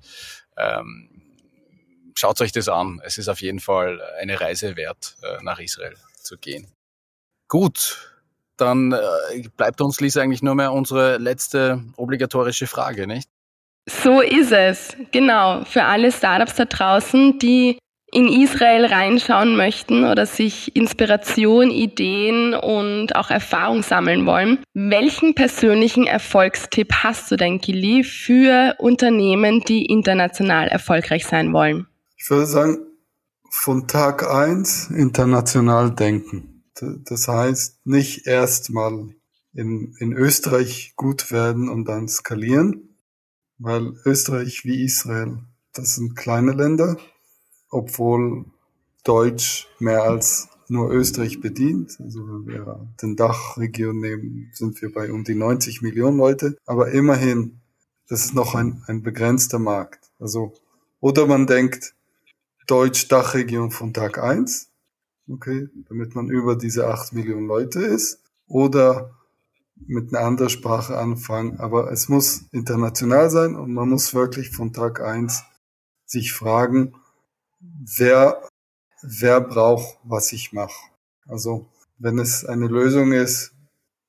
Ähm, 0.57 1.09
schaut 2.15 2.39
euch 2.41 2.51
das 2.51 2.69
an. 2.69 3.01
Es 3.03 3.17
ist 3.17 3.27
auf 3.27 3.41
jeden 3.41 3.59
Fall 3.59 4.01
eine 4.19 4.39
Reise 4.39 4.75
wert, 4.75 5.15
äh, 5.23 5.43
nach 5.43 5.59
Israel 5.59 5.95
zu 6.15 6.37
gehen. 6.37 6.67
Gut, 7.47 8.13
dann 8.57 8.91
äh, 8.91 9.47
bleibt 9.57 9.81
uns, 9.81 9.99
Lisa, 9.99 10.21
eigentlich 10.21 10.43
nur 10.43 10.55
mehr 10.55 10.71
unsere 10.71 11.17
letzte 11.17 11.83
obligatorische 11.97 12.67
Frage, 12.67 13.07
nicht? 13.07 13.29
So 13.89 14.21
ist 14.21 14.51
es, 14.51 14.95
genau. 15.11 15.65
Für 15.65 15.83
alle 15.83 16.11
Startups 16.11 16.55
da 16.55 16.65
draußen, 16.65 17.39
die 17.39 17.77
in 18.13 18.27
Israel 18.27 18.85
reinschauen 18.85 19.57
möchten 19.57 20.05
oder 20.05 20.25
sich 20.25 20.75
Inspiration, 20.75 21.71
Ideen 21.71 22.53
und 22.53 23.15
auch 23.15 23.31
Erfahrung 23.31 23.81
sammeln 23.81 24.25
wollen. 24.25 24.59
Welchen 24.73 25.33
persönlichen 25.33 26.05
Erfolgstipp 26.05 26.93
hast 27.03 27.31
du 27.31 27.35
denn, 27.35 27.59
Gili, 27.59 28.03
für 28.03 28.75
Unternehmen, 28.77 29.61
die 29.61 29.85
international 29.85 30.67
erfolgreich 30.67 31.25
sein 31.25 31.53
wollen? 31.53 31.87
Ich 32.23 32.29
würde 32.29 32.45
sagen, 32.45 32.77
von 33.49 33.85
Tag 33.85 34.25
eins 34.25 34.89
international 34.89 35.93
denken. 35.93 36.63
Das 36.79 37.27
heißt, 37.27 37.85
nicht 37.85 38.27
erstmal 38.27 39.13
in, 39.51 39.93
in 39.99 40.13
Österreich 40.13 40.93
gut 40.95 41.31
werden 41.31 41.67
und 41.67 41.83
dann 41.83 42.07
skalieren, 42.07 42.97
weil 43.57 43.95
Österreich 44.05 44.63
wie 44.63 44.85
Israel, 44.85 45.39
das 45.73 45.95
sind 45.95 46.15
kleine 46.15 46.53
Länder, 46.53 46.95
obwohl 47.69 48.45
Deutsch 49.03 49.67
mehr 49.79 50.03
als 50.03 50.47
nur 50.69 50.91
Österreich 50.91 51.41
bedient. 51.41 51.97
Also 51.99 52.25
wenn 52.25 52.47
wir 52.47 52.87
den 53.01 53.17
Dachregion 53.17 53.99
nehmen, 53.99 54.49
sind 54.53 54.81
wir 54.81 54.93
bei 54.93 55.11
um 55.11 55.25
die 55.25 55.35
90 55.35 55.81
Millionen 55.81 56.15
Leute. 56.15 56.55
Aber 56.65 56.89
immerhin, 56.89 57.59
das 58.07 58.23
ist 58.23 58.33
noch 58.33 58.55
ein, 58.55 58.81
ein 58.87 59.03
begrenzter 59.03 59.59
Markt. 59.59 60.13
Also, 60.19 60.53
oder 61.01 61.27
man 61.27 61.47
denkt, 61.47 61.93
Deutsch-Dachregion 62.67 63.71
von 63.71 63.93
Tag 63.93 64.17
eins, 64.17 64.69
okay, 65.29 65.69
damit 65.89 66.15
man 66.15 66.29
über 66.29 66.55
diese 66.55 66.87
8 66.87 67.13
Millionen 67.13 67.47
Leute 67.47 67.79
ist. 67.79 68.19
Oder 68.47 69.11
mit 69.75 70.13
einer 70.13 70.25
anderen 70.25 70.49
Sprache 70.49 70.97
anfangen, 70.97 71.59
aber 71.59 71.91
es 71.91 72.09
muss 72.09 72.45
international 72.51 73.29
sein 73.29 73.55
und 73.55 73.73
man 73.73 73.89
muss 73.89 74.13
wirklich 74.13 74.51
von 74.51 74.73
Tag 74.73 75.01
eins 75.01 75.43
sich 76.05 76.33
fragen, 76.33 76.95
wer, 77.59 78.47
wer 79.01 79.41
braucht, 79.41 79.97
was 80.03 80.31
ich 80.31 80.53
mache. 80.53 80.89
Also 81.27 81.67
wenn 81.97 82.19
es 82.19 82.45
eine 82.45 82.67
Lösung 82.67 83.13
ist, 83.13 83.53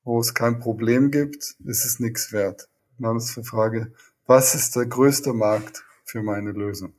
wo 0.03 0.19
es 0.19 0.33
kein 0.33 0.59
Problem 0.59 1.11
gibt, 1.11 1.55
ist 1.65 1.85
es 1.85 1.99
nichts 1.99 2.31
wert. 2.31 2.67
Dann 2.99 3.17
ist 3.17 3.35
die 3.35 3.43
Frage, 3.43 3.91
was 4.27 4.55
ist 4.55 4.75
der 4.75 4.85
größte 4.85 5.33
Markt 5.33 5.83
für 6.03 6.21
meine 6.21 6.51
Lösung? 6.51 6.93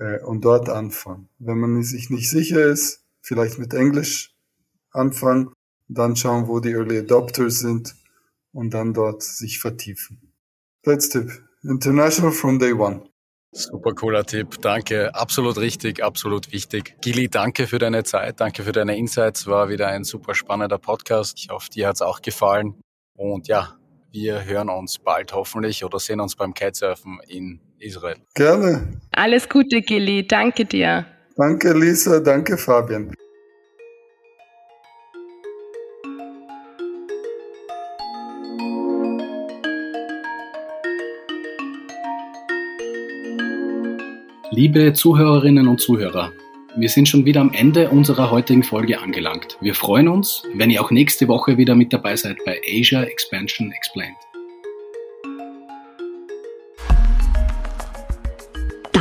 Äh, 0.00 0.20
und 0.24 0.44
dort 0.44 0.68
anfangen. 0.68 1.28
Wenn 1.38 1.58
man 1.58 1.82
sich 1.82 2.10
nicht 2.10 2.28
sicher 2.28 2.64
ist, 2.64 3.04
vielleicht 3.20 3.58
mit 3.58 3.74
Englisch 3.74 4.34
anfangen 4.90 5.52
dann 5.90 6.16
schauen, 6.16 6.46
wo 6.46 6.60
die 6.60 6.72
Early 6.72 6.98
Adopters 6.98 7.58
sind 7.58 7.94
und 8.52 8.72
dann 8.72 8.94
dort 8.94 9.22
sich 9.22 9.58
vertiefen. 9.58 10.32
That's 10.84 11.08
Tipp. 11.08 11.30
International 11.62 12.32
from 12.32 12.58
day 12.58 12.72
one. 12.72 13.02
Super 13.52 13.92
cooler 13.94 14.24
Tipp. 14.24 14.60
Danke. 14.62 15.14
Absolut 15.14 15.58
richtig, 15.58 16.02
absolut 16.02 16.52
wichtig. 16.52 16.96
Gili, 17.00 17.28
danke 17.28 17.66
für 17.66 17.78
deine 17.78 18.04
Zeit. 18.04 18.40
Danke 18.40 18.62
für 18.62 18.72
deine 18.72 18.96
Insights. 18.96 19.48
War 19.48 19.68
wieder 19.68 19.88
ein 19.88 20.04
super 20.04 20.34
spannender 20.34 20.78
Podcast. 20.78 21.36
Ich 21.38 21.48
hoffe, 21.50 21.68
dir 21.68 21.88
hat's 21.88 22.00
auch 22.00 22.22
gefallen. 22.22 22.80
Und 23.14 23.48
ja, 23.48 23.76
wir 24.12 24.44
hören 24.44 24.68
uns 24.68 24.98
bald 25.00 25.32
hoffentlich 25.32 25.84
oder 25.84 25.98
sehen 25.98 26.20
uns 26.20 26.36
beim 26.36 26.54
Kitesurfen 26.54 27.18
in 27.26 27.60
Israel. 27.80 28.16
Gerne. 28.34 29.00
Alles 29.12 29.48
Gute, 29.48 29.80
Gili. 29.80 30.26
Danke 30.26 30.64
dir. 30.64 31.06
Danke, 31.36 31.72
Lisa. 31.72 32.20
Danke, 32.20 32.56
Fabian. 32.56 33.12
Liebe 44.52 44.92
Zuhörerinnen 44.92 45.68
und 45.68 45.80
Zuhörer, 45.80 46.32
wir 46.76 46.88
sind 46.88 47.08
schon 47.08 47.24
wieder 47.24 47.40
am 47.40 47.52
Ende 47.52 47.88
unserer 47.88 48.30
heutigen 48.30 48.62
Folge 48.62 49.00
angelangt. 49.00 49.56
Wir 49.60 49.74
freuen 49.74 50.08
uns, 50.08 50.42
wenn 50.54 50.70
ihr 50.70 50.82
auch 50.82 50.90
nächste 50.90 51.28
Woche 51.28 51.56
wieder 51.56 51.74
mit 51.74 51.92
dabei 51.92 52.16
seid 52.16 52.36
bei 52.44 52.60
Asia 52.68 53.02
Expansion 53.04 53.72
Explained. 53.72 54.16